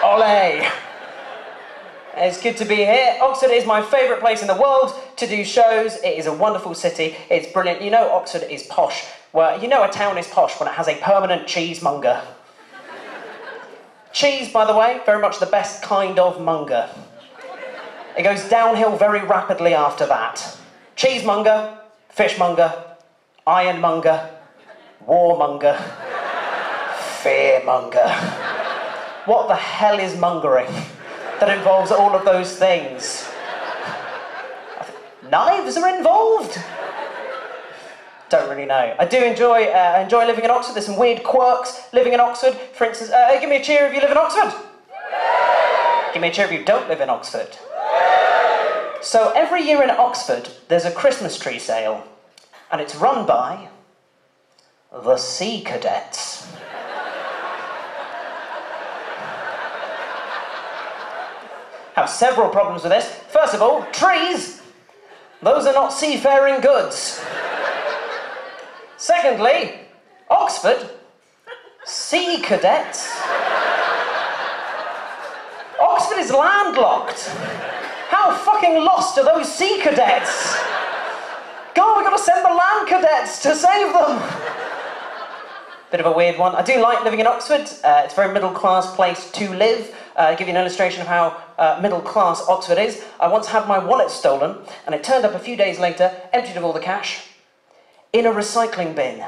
[0.02, 0.66] Ole.
[2.16, 3.18] It's good to be here.
[3.20, 5.94] Oxford is my favourite place in the world to do shows.
[5.98, 7.14] It is a wonderful city.
[7.30, 7.82] It's brilliant.
[7.82, 9.04] You know, Oxford is posh.
[9.32, 12.20] Well, you know, a town is posh when it has a permanent cheesemonger.
[14.12, 16.90] Cheese, by the way, very much the best kind of monger.
[18.16, 20.58] It goes downhill very rapidly after that.
[20.96, 21.78] Cheesemonger,
[22.10, 22.74] fishmonger,
[23.46, 24.28] ironmonger,
[25.08, 25.78] warmonger,
[27.22, 28.12] fearmonger.
[29.24, 30.70] What the hell is mongering
[31.40, 33.26] that involves all of those things?
[35.30, 36.62] Knives are involved?
[38.32, 38.96] Don't really know.
[38.98, 40.72] I do enjoy uh, enjoy living in Oxford.
[40.72, 42.54] There's some weird quirks living in Oxford.
[42.54, 44.54] For instance, uh, give me a cheer if you live in Oxford.
[46.14, 47.48] Give me a cheer if you don't live in Oxford.
[49.02, 52.06] So every year in Oxford, there's a Christmas tree sale,
[52.70, 53.68] and it's run by
[54.90, 56.46] the Sea Cadets.
[61.96, 63.14] Have several problems with this.
[63.28, 64.62] First of all, trees.
[65.42, 67.22] Those are not seafaring goods.
[69.02, 69.80] Secondly,
[70.30, 70.88] Oxford,
[71.84, 73.10] sea cadets.
[75.80, 77.26] Oxford is landlocked.
[78.10, 80.56] How fucking lost are those sea cadets?
[81.74, 84.22] God, we've got to send the land cadets to save them.
[85.90, 86.54] Bit of a weird one.
[86.54, 87.68] I do like living in Oxford.
[87.82, 89.92] Uh, it's a very middle class place to live.
[90.14, 93.04] Uh, give you an illustration of how uh, middle class Oxford is.
[93.18, 96.56] I once had my wallet stolen, and it turned up a few days later, emptied
[96.56, 97.31] of all the cash,
[98.12, 99.24] in a recycling bin.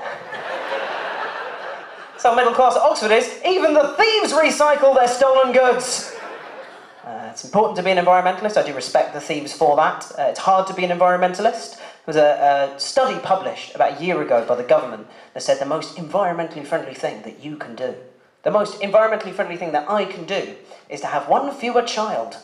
[2.24, 3.38] How middle class Oxford is.
[3.44, 6.16] Even the thieves recycle their stolen goods.
[7.04, 8.56] Uh, it's important to be an environmentalist.
[8.56, 10.10] I do respect the thieves for that.
[10.18, 11.76] Uh, it's hard to be an environmentalist.
[11.76, 15.60] There was a, a study published about a year ago by the government that said
[15.60, 17.94] the most environmentally friendly thing that you can do,
[18.42, 20.54] the most environmentally friendly thing that I can do,
[20.88, 22.38] is to have one fewer child.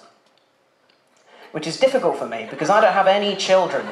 [1.53, 3.87] Which is difficult for me because I don't have any children.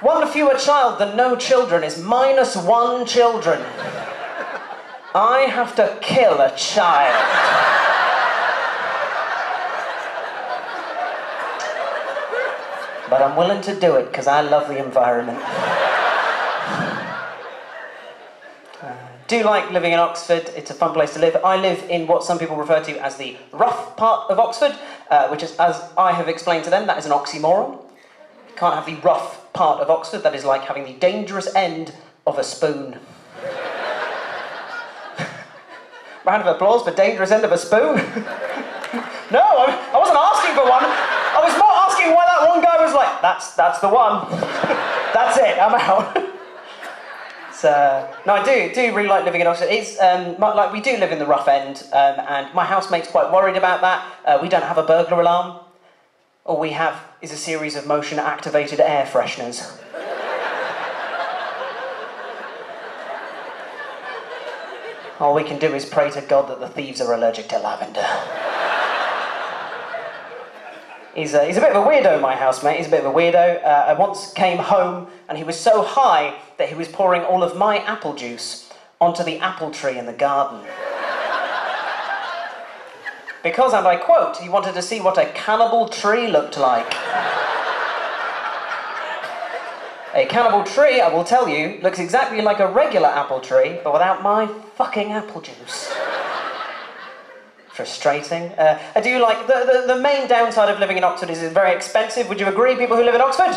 [0.00, 3.62] One fewer child than no children is minus one children.
[5.14, 7.14] I have to kill a child.
[13.08, 15.38] But I'm willing to do it because I love the environment.
[19.28, 20.50] Do like living in Oxford.
[20.54, 21.36] It's a fun place to live.
[21.42, 24.76] I live in what some people refer to as the rough part of Oxford,
[25.10, 27.72] uh, which is, as I have explained to them, that is an oxymoron.
[28.48, 31.94] You can't have the rough part of Oxford that is like having the dangerous end
[32.26, 32.98] of a spoon.
[36.24, 37.96] Round of applause for dangerous end of a spoon.
[39.32, 40.84] no, I, I wasn't asking for one.
[40.84, 44.30] I was more asking why that one guy was like, that's, that's the one.
[45.14, 46.14] that's it, I'm out.
[47.54, 47.70] So,
[48.26, 49.70] no, I do do really like living in Oxford.
[49.70, 53.32] It's um, like we do live in the rough end, um, and my housemate's quite
[53.32, 54.04] worried about that.
[54.26, 55.60] Uh, we don't have a burglar alarm.
[56.46, 59.68] All we have is a series of motion-activated air fresheners.
[65.18, 68.06] All we can do is pray to God that the thieves are allergic to lavender.
[71.16, 72.76] He's a, he's a bit of a weirdo, my housemate.
[72.76, 73.64] He's a bit of a weirdo.
[73.64, 77.42] Uh, I once came home and he was so high that he was pouring all
[77.42, 80.64] of my apple juice onto the apple tree in the garden.
[83.46, 86.92] Because, and I quote, he wanted to see what a cannibal tree looked like.
[90.14, 93.92] A cannibal tree, I will tell you, looks exactly like a regular apple tree, but
[93.92, 95.94] without my fucking apple juice.
[97.68, 98.50] Frustrating.
[98.58, 101.72] Uh, do like the, the, the main downside of living in Oxford is it's very
[101.72, 102.28] expensive.
[102.28, 103.54] Would you agree, people who live in Oxford?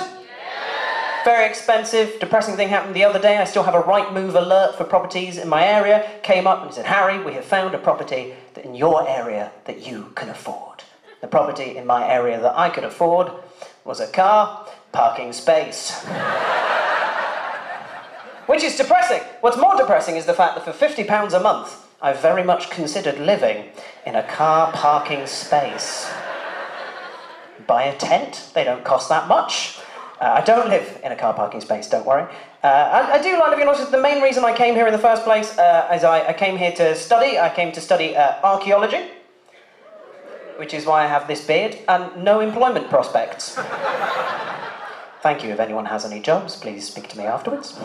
[1.25, 2.19] Very expensive.
[2.19, 3.37] Depressing thing happened the other day.
[3.37, 6.09] I still have a Rightmove alert for properties in my area.
[6.23, 9.85] Came up and said, Harry, we have found a property that in your area that
[9.85, 10.83] you can afford.
[11.21, 13.31] The property in my area that I could afford
[13.83, 16.03] was a car parking space.
[18.45, 19.21] Which is depressing.
[19.41, 23.19] What's more depressing is the fact that for £50 a month, I very much considered
[23.19, 23.65] living
[24.05, 26.09] in a car parking space.
[27.67, 29.78] Buy a tent, they don't cost that much.
[30.19, 32.23] Uh, I don't live in a car parking space, don't worry.
[32.61, 33.89] Uh, I, I do like living in Oxford.
[33.89, 36.57] The main reason I came here in the first place uh, is I, I came
[36.57, 37.39] here to study.
[37.39, 39.11] I came to study uh, archaeology,
[40.57, 43.57] which is why I have this beard, and no employment prospects.
[45.21, 45.51] Thank you.
[45.51, 47.79] If anyone has any jobs, please speak to me afterwards.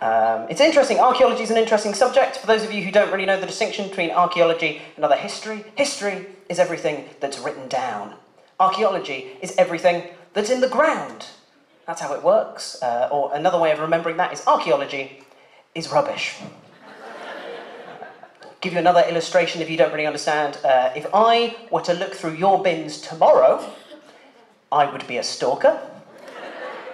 [0.00, 0.98] Um, it's interesting.
[0.98, 2.38] Archaeology is an interesting subject.
[2.38, 5.64] For those of you who don't really know the distinction between archaeology and other history,
[5.76, 8.14] history is everything that's written down.
[8.60, 10.02] Archaeology is everything
[10.38, 11.26] that's in the ground.
[11.88, 12.80] That's how it works.
[12.80, 15.24] Uh, or another way of remembering that is archaeology
[15.74, 16.36] is rubbish.
[18.60, 20.58] Give you another illustration if you don't really understand.
[20.64, 23.68] Uh, if I were to look through your bins tomorrow,
[24.70, 25.80] I would be a stalker,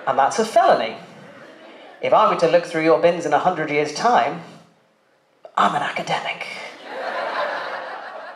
[0.06, 0.96] and that's a felony.
[2.00, 4.40] If I were to look through your bins in a hundred years' time,
[5.54, 6.46] I'm an academic.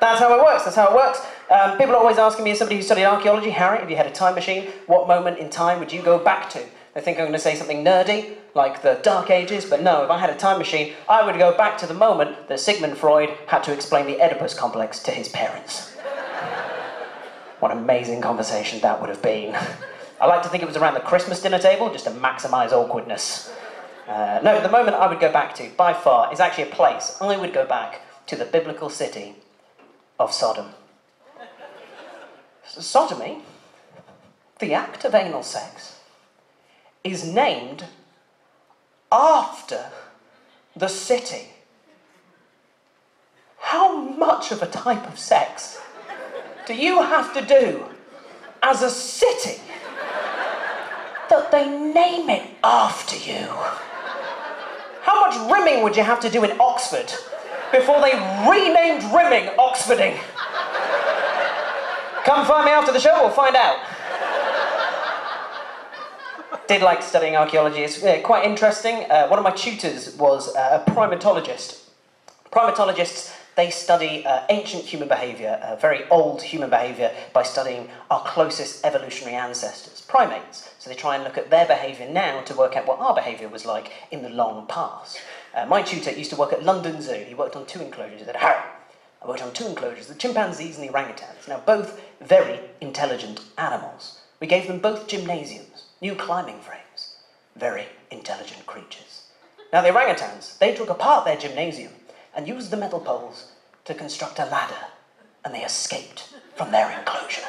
[0.00, 0.64] That's how it works.
[0.64, 1.20] That's how it works.
[1.51, 4.07] Um, people are always asking me, as somebody who studied archaeology, Harry, if you had
[4.07, 6.62] a time machine, what moment in time would you go back to?
[6.94, 10.11] They think I'm going to say something nerdy, like the Dark Ages, but no, if
[10.11, 13.30] I had a time machine, I would go back to the moment that Sigmund Freud
[13.46, 15.94] had to explain the Oedipus complex to his parents.
[17.61, 19.57] what an amazing conversation that would have been.
[20.20, 23.51] I like to think it was around the Christmas dinner table, just to maximise awkwardness.
[24.07, 27.16] Uh, no, the moment I would go back to, by far, is actually a place.
[27.22, 29.36] I would go back to the biblical city
[30.18, 30.74] of Sodom.
[32.69, 33.39] Sodomy,
[34.59, 35.99] the act of anal sex,
[37.03, 37.85] is named
[39.11, 39.87] after
[40.77, 41.49] the city.
[43.59, 45.81] How much of a type of sex
[46.66, 47.85] do you have to do
[48.62, 49.61] as a city
[51.31, 53.47] that they name it after you?
[55.03, 57.12] How much rimming would you have to do in Oxford
[57.73, 58.12] before they
[58.49, 60.19] renamed rimming Oxfording?
[62.29, 63.79] Come find me after the show, we'll find out.
[66.66, 69.11] Did like studying archaeology, it's uh, quite interesting.
[69.11, 71.89] Uh, one of my tutors was uh, a primatologist.
[72.53, 78.22] Primatologists, they study uh, ancient human behaviour, uh, very old human behaviour, by studying our
[78.24, 80.68] closest evolutionary ancestors, primates.
[80.81, 83.49] So they try and look at their behaviour now to work out what our behaviour
[83.49, 85.18] was like in the long past.
[85.55, 87.24] Uh, my tutor used to work at London Zoo.
[87.26, 88.18] He worked on two enclosures.
[88.18, 88.61] He said, Harry,
[89.20, 91.49] I worked on two enclosures, the chimpanzees and the orangutans.
[91.49, 94.21] Now, both very intelligent animals.
[94.41, 97.16] We gave them both gymnasiums, new climbing frames.
[97.57, 99.25] Very intelligent creatures.
[99.73, 101.93] Now, the orangutans, they took apart their gymnasium
[102.35, 103.53] and used the metal poles
[103.85, 104.87] to construct a ladder,
[105.45, 107.47] and they escaped from their enclosure.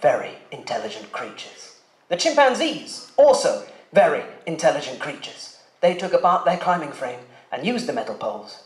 [0.00, 1.76] Very intelligent creatures.
[2.08, 5.58] The chimpanzees, also very intelligent creatures.
[5.80, 7.20] They took apart their climbing frame
[7.52, 8.64] and used the metal poles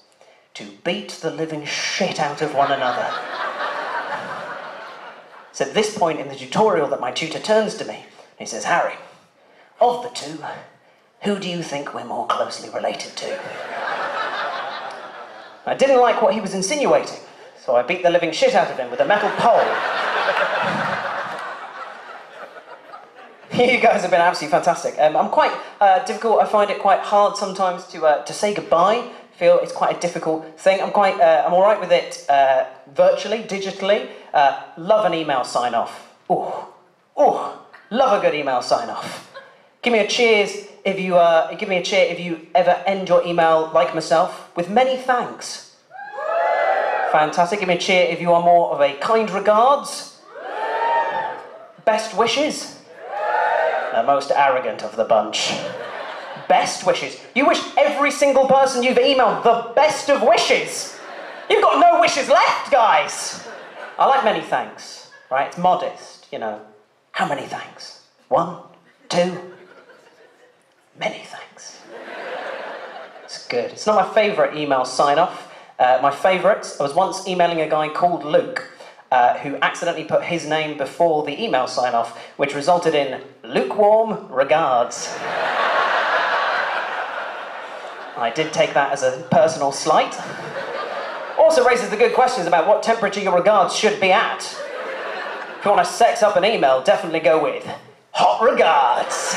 [0.54, 3.08] to beat the living shit out of one another.
[5.52, 8.06] It's at this point in the tutorial that my tutor turns to me
[8.42, 8.94] he says, Harry,
[9.80, 10.38] of the two,
[11.22, 13.40] who do you think we're more closely related to?
[15.64, 17.20] I didn't like what he was insinuating,
[17.64, 19.62] so I beat the living shit out of him with a metal pole.
[23.52, 24.98] You guys have been absolutely fantastic.
[24.98, 26.40] Um, I'm quite uh, difficult.
[26.40, 28.96] I find it quite hard sometimes to uh, to say goodbye.
[28.96, 30.80] I Feel it's quite a difficult thing.
[30.80, 31.20] I'm quite.
[31.20, 34.08] Uh, I'm all right with it uh, virtually, digitally.
[34.32, 36.14] Uh, love an email sign off.
[36.30, 36.52] Ooh,
[37.20, 37.40] ooh,
[37.90, 39.30] love a good email sign off.
[39.82, 41.16] Give me a cheers if you.
[41.16, 44.96] Uh, give me a cheer if you ever end your email like myself with many
[44.96, 45.76] thanks.
[47.10, 47.58] Fantastic.
[47.58, 50.20] Give me a cheer if you are more of a kind regards.
[51.84, 52.78] Best wishes.
[53.92, 55.52] The most arrogant of the bunch.
[56.48, 57.20] Best wishes.
[57.34, 60.98] You wish every single person you've emailed the best of wishes.
[61.50, 63.46] You've got no wishes left, guys.
[63.98, 65.48] I like many thanks, right?
[65.48, 66.60] It's modest, you know.
[67.12, 68.06] How many thanks?
[68.28, 68.58] One,
[69.08, 69.38] two,
[70.98, 71.80] many thanks.
[73.24, 73.70] It's good.
[73.70, 75.52] It's not my favourite email sign off.
[75.78, 78.70] Uh, my favourite, I was once emailing a guy called Luke
[79.10, 84.32] uh, who accidentally put his name before the email sign off, which resulted in lukewarm
[84.32, 85.14] regards.
[88.16, 90.14] I did take that as a personal slight.
[91.38, 94.40] Also raises the good questions about what temperature your regards should be at.
[95.58, 97.68] If you want to sex up an email, definitely go with
[98.10, 99.36] hot regards.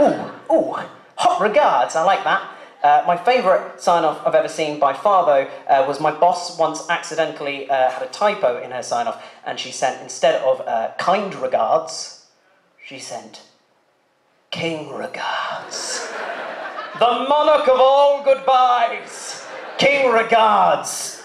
[0.00, 0.76] Ooh, ooh,
[1.16, 2.50] hot regards, I like that.
[2.82, 6.58] Uh, my favourite sign off I've ever seen by far, though, uh, was my boss
[6.58, 10.60] once accidentally uh, had a typo in her sign off, and she sent, instead of
[10.62, 12.26] uh, kind regards,
[12.84, 13.42] she sent
[14.50, 16.06] king regards.
[16.98, 19.43] the monarch of all goodbyes,
[19.78, 21.22] king regards.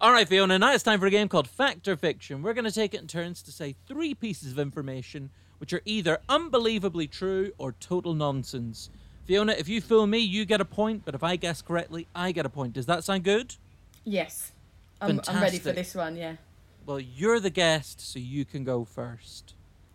[0.00, 2.42] All right, Fiona, now it's time for a game called Fact or Fiction.
[2.42, 5.80] We're going to take it in turns to say three pieces of information which are
[5.84, 8.90] either unbelievably true or total nonsense.
[9.24, 12.32] Fiona, if you fool me, you get a point, but if I guess correctly, I
[12.32, 12.74] get a point.
[12.74, 13.56] Does that sound good?
[14.04, 14.52] Yes.
[15.00, 16.36] I'm, I'm ready for this one, yeah.
[16.84, 19.54] Well, you're the guest, so you can go first.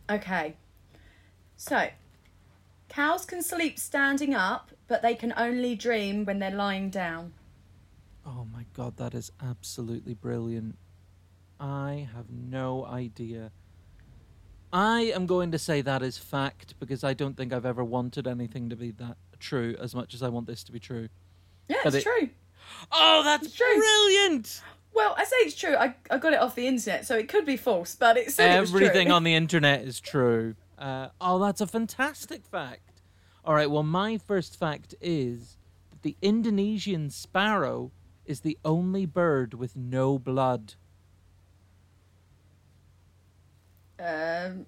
[0.09, 0.55] Okay.
[1.55, 1.87] So,
[2.89, 7.33] cows can sleep standing up, but they can only dream when they're lying down.
[8.25, 10.77] Oh my god, that is absolutely brilliant.
[11.59, 13.51] I have no idea.
[14.71, 18.27] I am going to say that is fact because I don't think I've ever wanted
[18.27, 21.09] anything to be that true as much as I want this to be true.
[21.67, 22.29] Yeah, But it's it- true.
[22.91, 23.75] Oh, that's It's true.
[23.77, 24.61] brilliant!
[24.93, 25.75] Well, I say it's true.
[25.75, 28.55] I, I got it off the internet, so it could be false, but it said
[28.57, 29.15] it was Everything true.
[29.15, 30.55] on the internet is true.
[30.79, 33.01] Uh, oh, that's a fantastic fact.
[33.43, 35.57] All right, well, my first fact is
[35.89, 37.91] that the Indonesian sparrow
[38.25, 40.75] is the only bird with no blood.
[43.99, 44.65] Um,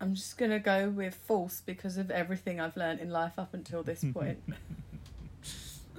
[0.00, 3.82] I'm just gonna go with false because of everything I've learned in life up until
[3.82, 4.38] this point.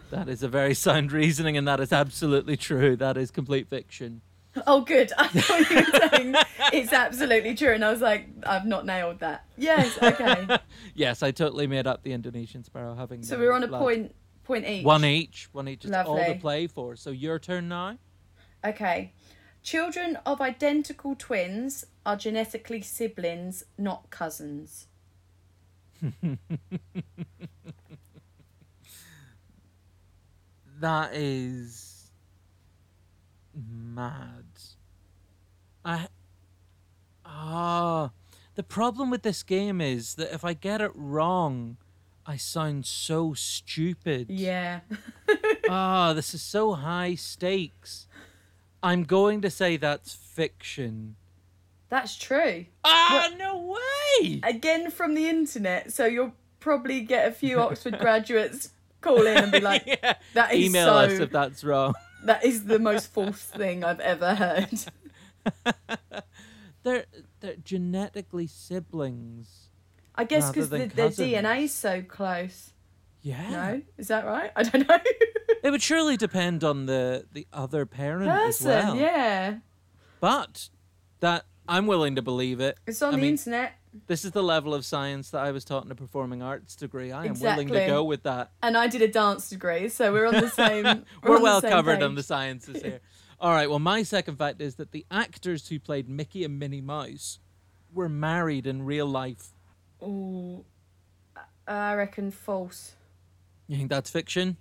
[0.10, 2.96] That is a very sound reasoning, and that is absolutely true.
[2.96, 4.22] That is complete fiction.
[4.66, 5.12] Oh, good.
[5.18, 6.36] I thought you were saying
[6.74, 9.46] it's absolutely true, and I was like, I've not nailed that.
[9.58, 10.58] Yes, okay.
[10.96, 13.22] Yes, I totally made up the Indonesian sparrow having.
[13.22, 13.82] So we're on a blood.
[13.82, 14.84] point point each.
[14.84, 15.50] One each.
[15.52, 15.86] One each.
[15.86, 16.96] It's all to play for.
[16.96, 17.98] So your turn now.
[18.66, 19.14] Okay.
[19.62, 24.88] Children of identical twins are genetically siblings, not cousins.
[30.80, 32.12] That is
[33.56, 34.46] mad.
[35.88, 36.08] I
[37.26, 38.12] ah,
[38.56, 41.78] the problem with this game is that if I get it wrong,
[42.26, 44.30] I sound so stupid.
[44.30, 44.82] Yeah.
[45.70, 48.08] Ah, this is so high stakes.
[48.82, 51.18] I'm going to say that's fiction.
[51.90, 52.68] That's true.
[52.86, 54.40] Ah, no way!
[54.44, 56.32] Again from the internet, so you'll
[56.62, 58.70] probably get a few Oxford graduates
[59.02, 60.14] call in and be like, Yeah.
[60.36, 61.94] that is Email so us if that's wrong.
[62.24, 64.70] that is the most false thing I've ever heard.
[66.84, 67.06] They're
[67.42, 69.70] they're genetically siblings.
[70.16, 71.10] I guess because the, their.
[71.10, 72.72] DNA's so close.
[73.22, 73.50] Yeah.
[73.50, 73.82] No?
[73.98, 74.52] Is that right?
[74.56, 75.00] I don't know.
[75.64, 78.96] It would surely depend on the the other parent as well.
[78.96, 79.58] yeah.
[80.22, 80.70] But
[81.20, 82.78] that I'm willing to believe it.
[82.86, 83.74] It's on I the mean, internet.
[84.06, 87.12] This is the level of science that I was taught in a performing arts degree.
[87.12, 88.52] I am willing to go with that.
[88.62, 90.84] And I did a dance degree, so we're on the same.
[91.24, 93.02] We're, the well covered on the sciences here.
[93.40, 93.70] All right.
[93.70, 97.40] Well, my second fact is that the actors who played Mickey and Minnie Mouse
[97.94, 99.50] were married in real life.
[100.02, 100.66] Oh,
[101.68, 102.94] I reckon false.
[103.68, 104.58] You think that's fiction?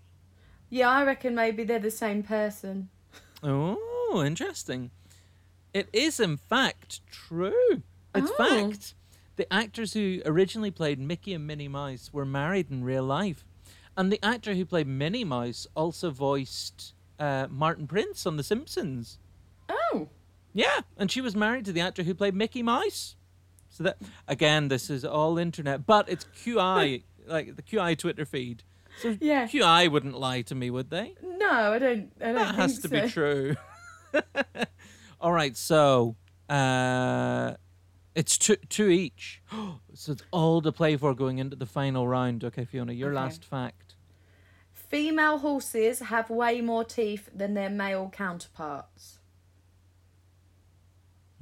[0.68, 2.88] Yeah, I reckon maybe they're the same person.
[3.42, 4.90] Oh, interesting.
[5.72, 7.82] It is, in fact, true.
[8.14, 8.34] It's Oh.
[8.36, 8.94] fact.
[9.36, 13.44] The actors who originally played Mickey and Minnie Mouse were married in real life.
[13.96, 19.18] And the actor who played Minnie Mouse also voiced uh, Martin Prince on The Simpsons.
[19.68, 20.08] Oh,
[20.52, 23.16] Yeah, and she was married to the actor who played Mickey Mouse.
[23.68, 28.62] So that again, this is all internet, but it's QI, like the QI Twitter feed.
[29.02, 29.46] So Yeah.
[29.46, 31.14] QI wouldn't lie to me, would they?
[31.22, 32.10] No, I don't.
[32.20, 33.00] I don't That has to so.
[33.02, 33.56] be true.
[35.20, 36.16] all right, so
[36.48, 37.54] uh,
[38.14, 39.42] it's two two each.
[39.94, 42.44] so it's all to play for going into the final round.
[42.44, 43.16] Okay, Fiona, your Okay.
[43.16, 43.85] last fact.
[44.88, 49.18] Female horses have way more teeth than their male counterparts.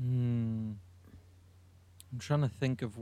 [0.01, 0.73] Hmm.
[2.13, 2.97] I'm trying to think of.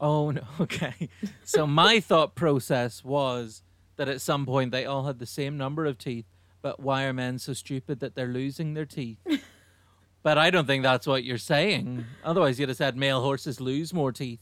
[0.00, 0.42] Oh no.
[0.60, 1.08] Okay.
[1.44, 3.62] So my thought process was
[3.96, 6.26] that at some point they all had the same number of teeth,
[6.62, 9.18] but why are men so stupid that they're losing their teeth?
[10.22, 12.06] but I don't think that's what you're saying.
[12.24, 14.40] Otherwise, you'd have said male horses lose more teeth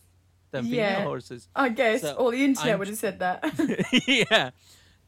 [0.50, 1.02] than female Yeah.
[1.04, 1.48] horses.
[1.54, 3.44] I guess, So, or the internet I'm would have said that.
[4.06, 4.50] yeah.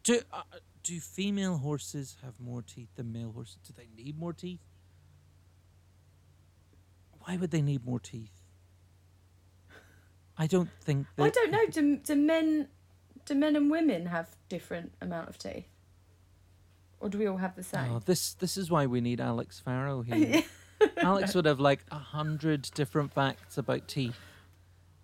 [0.02, 0.42] Do uh,
[0.82, 3.58] do female horses have more teeth than male horses?
[3.66, 4.60] Do they need more teeth?
[7.20, 8.32] Why would they need more teeth?
[10.38, 11.22] I don't think that.
[11.24, 11.66] I don't know.
[11.70, 12.68] Do, do men,
[13.26, 15.66] do men and women have different amount of teeth,
[16.98, 17.92] or do we all have the same?
[17.92, 20.42] Oh, this this is why we need Alex Farrow here.
[20.96, 24.16] Alex would have like a hundred different facts about teeth,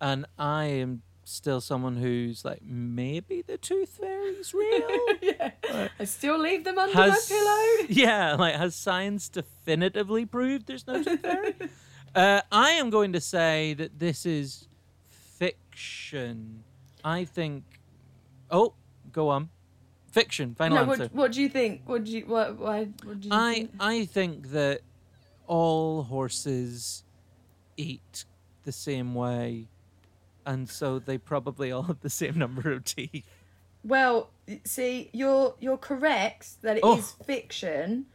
[0.01, 4.89] and I am still someone who's like maybe the tooth fairy's real.
[5.23, 5.51] yeah.
[5.99, 7.87] I still leave them under has my pillow.
[7.89, 11.55] yeah, like has science definitively proved there's no tooth fairy?
[12.15, 14.69] uh, I am going to say that this is
[15.09, 16.63] fiction.
[17.05, 17.65] I think.
[18.51, 18.75] Oh,
[19.13, 19.51] go on.
[20.13, 20.55] Fiction.
[20.55, 21.05] Final No, answer.
[21.05, 21.83] what, what do you think?
[21.87, 23.71] What do you what why what do you I think?
[23.81, 24.81] I think that
[25.47, 27.05] all horses
[27.77, 28.25] eat
[28.65, 29.69] the same way,
[30.47, 33.29] and so they probably all have the same number of teeth.
[33.85, 34.31] Well,
[34.65, 36.99] see, you're you're correct that it oh.
[36.99, 37.25] is Oh.
[37.25, 38.07] fiction,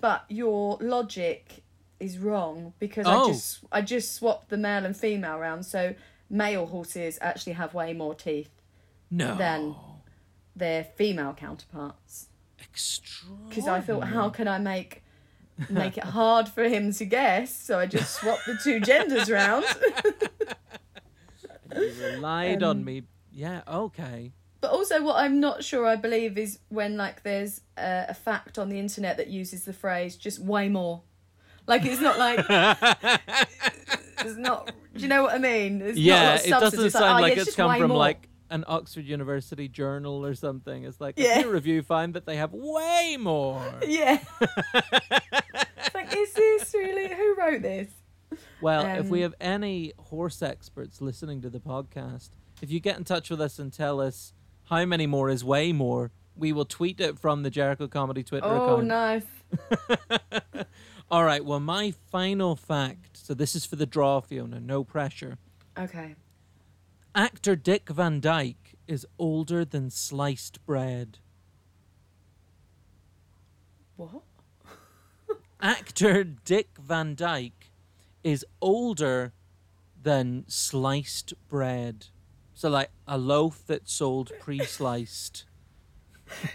[0.00, 1.62] but your logic
[2.00, 3.24] is wrong because Oh.
[3.24, 5.64] I just I just swapped the male and female around.
[5.64, 5.94] So
[6.30, 8.50] male horses actually have way more teeth
[9.10, 9.36] No.
[9.36, 9.74] than
[10.56, 12.28] their female counterparts.
[13.48, 15.02] Because I thought, how can I make
[15.70, 17.54] make it hard for him to guess?
[17.54, 19.64] So I just swapped the two genders round.
[21.84, 23.02] You relied on Um, me.
[23.32, 23.62] Yeah.
[23.68, 24.32] Okay.
[24.60, 28.58] But also, what I'm not sure I believe is when like there's a, a fact
[28.58, 31.02] on the internet that uses the phrase "just way more,"
[31.66, 32.40] like it's not like
[34.20, 34.72] it's not.
[34.94, 35.82] Do you know what I mean?
[35.82, 37.98] It's yeah, it doesn't sound oh, like it's come from more.
[37.98, 40.84] like an Oxford University journal or something.
[40.84, 41.40] It's like Yeah.
[41.40, 43.62] a peer review find that they have way more.
[43.86, 44.18] yeah.
[44.74, 47.88] it's like, is this really who wrote this?
[48.64, 52.30] Well, if we Um, have any horse experts listening to the podcast,
[52.62, 54.32] if you get in touch with us and tell us
[54.64, 58.46] how many more is way more, we will tweet it from the Jericho Comedy Twitter
[58.46, 58.90] Oh, account.
[58.90, 60.20] Oh,
[60.50, 60.64] nice.
[61.10, 65.38] All right, well, my final fact so this is for the draw, Fiona, no pressure.
[65.78, 66.16] Okay.
[67.14, 71.18] Actor Dick Van Dyke is older than sliced bread.
[73.96, 74.22] What?
[75.60, 77.63] Actor Dick Van Dyke
[78.24, 79.32] is older
[80.02, 82.06] than sliced bread.
[82.54, 85.44] So, like a loaf that's sold pre sliced.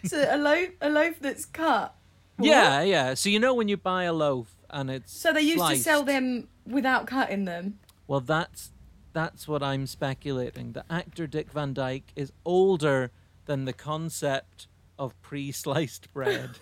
[0.05, 1.95] So a loaf, a loaf that's cut.
[2.39, 3.13] Yeah, yeah.
[3.13, 5.17] So, you know, when you buy a loaf and it's.
[5.17, 7.79] So they used to sell them without cutting them.
[8.07, 8.71] Well, that's
[9.13, 10.73] that's what I'm speculating.
[10.73, 13.11] The actor Dick Van Dyke is older
[13.45, 14.67] than the concept
[14.97, 16.51] of pre-sliced bread.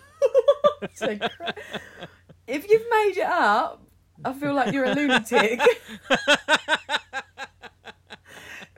[2.46, 3.82] If you've made it up,
[4.24, 5.60] I feel like you're a lunatic.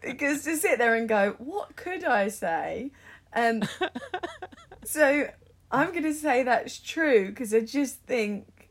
[0.03, 2.93] because to sit there and go, what could I say?
[3.33, 3.63] Um,
[4.85, 5.29] so
[5.71, 8.71] I'm going to say that's true because I just think,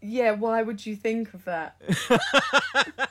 [0.00, 1.76] yeah, why would you think of that?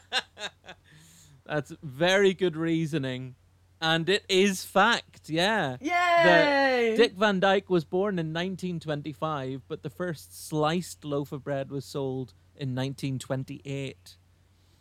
[1.45, 3.35] That's very good reasoning.
[3.81, 5.77] And it is fact, yeah.
[5.79, 6.95] Yay!
[6.97, 11.85] Dick Van Dyke was born in 1925, but the first sliced loaf of bread was
[11.85, 14.17] sold in 1928.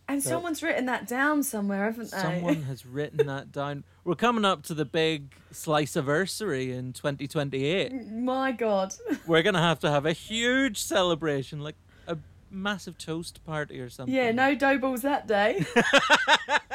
[0.09, 2.19] and so- someone's written that down somewhere, haven't they?
[2.19, 3.85] Someone has written that down.
[4.05, 8.11] We're coming up to the big slice anniversary in 2028.
[8.11, 8.95] My God.
[9.29, 11.77] We're going to have to have a huge celebration, like
[12.09, 12.17] a
[12.51, 14.13] massive toast party or something.
[14.15, 15.65] Yeah, no dough balls that day.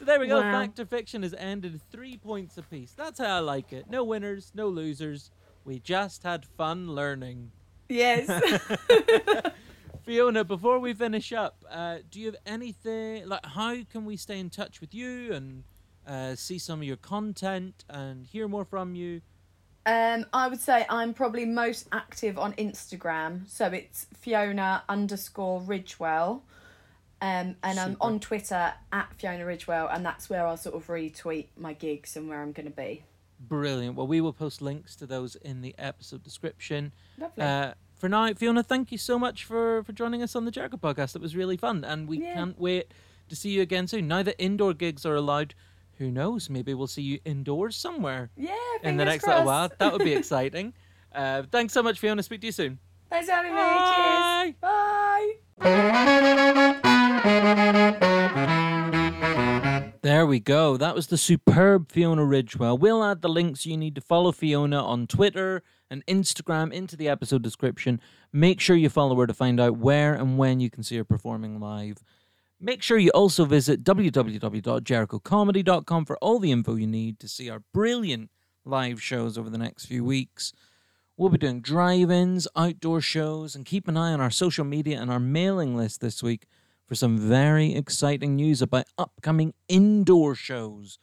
[0.00, 0.40] So there we go.
[0.40, 0.62] Wow.
[0.62, 2.94] Fact or fiction has ended three points apiece.
[2.96, 3.84] That's how I like it.
[3.90, 5.30] No winners, no losers.
[5.66, 7.52] We just had fun learning.
[7.86, 8.26] yes.
[10.02, 14.40] Fiona, before we finish up, uh, do you have anything like how can we stay
[14.40, 15.64] in touch with you and
[16.06, 19.20] uh, see some of your content and hear more from you?
[19.84, 26.40] Um, I would say I'm probably most active on Instagram, so it's Fiona underscore Ridgewell.
[27.22, 31.48] Um, and I'm on Twitter at Fiona Ridgewell, and that's where I'll sort of retweet
[31.56, 33.02] my gigs and where I'm going to be.
[33.38, 33.94] Brilliant.
[33.96, 36.92] Well, we will post links to those in the episode description.
[37.18, 37.44] Lovely.
[37.44, 40.78] Uh, for now, Fiona, thank you so much for, for joining us on the Jericho
[40.78, 41.14] podcast.
[41.14, 42.34] It was really fun, and we Yeah.
[42.34, 42.92] can't wait
[43.28, 44.08] to see you again soon.
[44.08, 45.54] Now that indoor gigs are allowed,
[45.98, 46.48] who knows?
[46.48, 49.70] Maybe we'll see you indoors somewhere yeah, in the next little while.
[49.78, 50.72] That would be exciting.
[51.14, 52.22] uh, thanks so much, Fiona.
[52.22, 52.78] Speak to you soon.
[53.10, 53.58] Thanks for having me.
[53.58, 54.54] Bye.
[55.60, 56.80] Cheers.
[56.80, 56.80] Bye.
[60.02, 60.78] There we go.
[60.78, 62.78] That was the superb Fiona Ridgewell.
[62.78, 67.08] We'll add the links you need to follow Fiona on Twitter and Instagram into the
[67.08, 68.00] episode description.
[68.32, 71.04] Make sure you follow her to find out where and when you can see her
[71.04, 71.98] performing live.
[72.58, 77.62] Make sure you also visit www.jerichocomedy.com for all the info you need to see our
[77.74, 78.30] brilliant
[78.64, 80.54] live shows over the next few weeks.
[81.18, 84.98] We'll be doing drive ins, outdoor shows, and keep an eye on our social media
[84.98, 86.46] and our mailing list this week
[86.90, 90.98] for some very exciting news about upcoming indoor shows.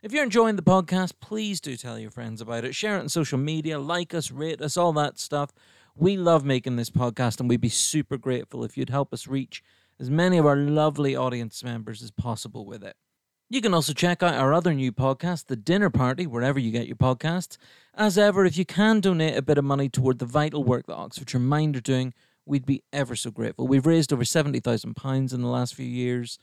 [0.00, 2.72] If you're enjoying the podcast, please do tell your friends about it.
[2.72, 5.50] Share it on social media, like us, rate us, all that stuff.
[5.96, 9.64] We love making this podcast, and we'd be super grateful if you'd help us reach
[9.98, 12.94] as many of our lovely audience members as possible with it.
[13.50, 16.86] You can also check out our other new podcast, The Dinner Party, wherever you get
[16.86, 17.56] your podcasts.
[17.92, 20.94] As ever, if you can donate a bit of money toward the vital work that
[20.94, 22.14] Oxfordshire Mind are doing,
[22.46, 23.66] we'd be ever so grateful.
[23.66, 26.38] We've raised over £70,000 in the last few years,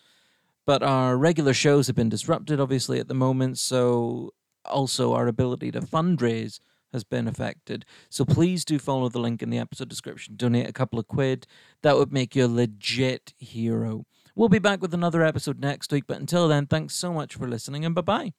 [0.65, 4.31] but our regular shows have been disrupted, obviously, at the moment, so
[4.65, 6.59] also our ability to fundraise
[6.93, 7.85] has been affected.
[8.09, 10.35] So please do follow the link in the episode description.
[10.35, 11.47] Donate a couple of quid.
[11.83, 14.05] That would make you a legit hero.
[14.35, 17.47] We'll be back with another episode next week, but until then, thanks so much for
[17.47, 18.31] listening and bye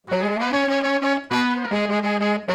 [2.43, 2.53] bye.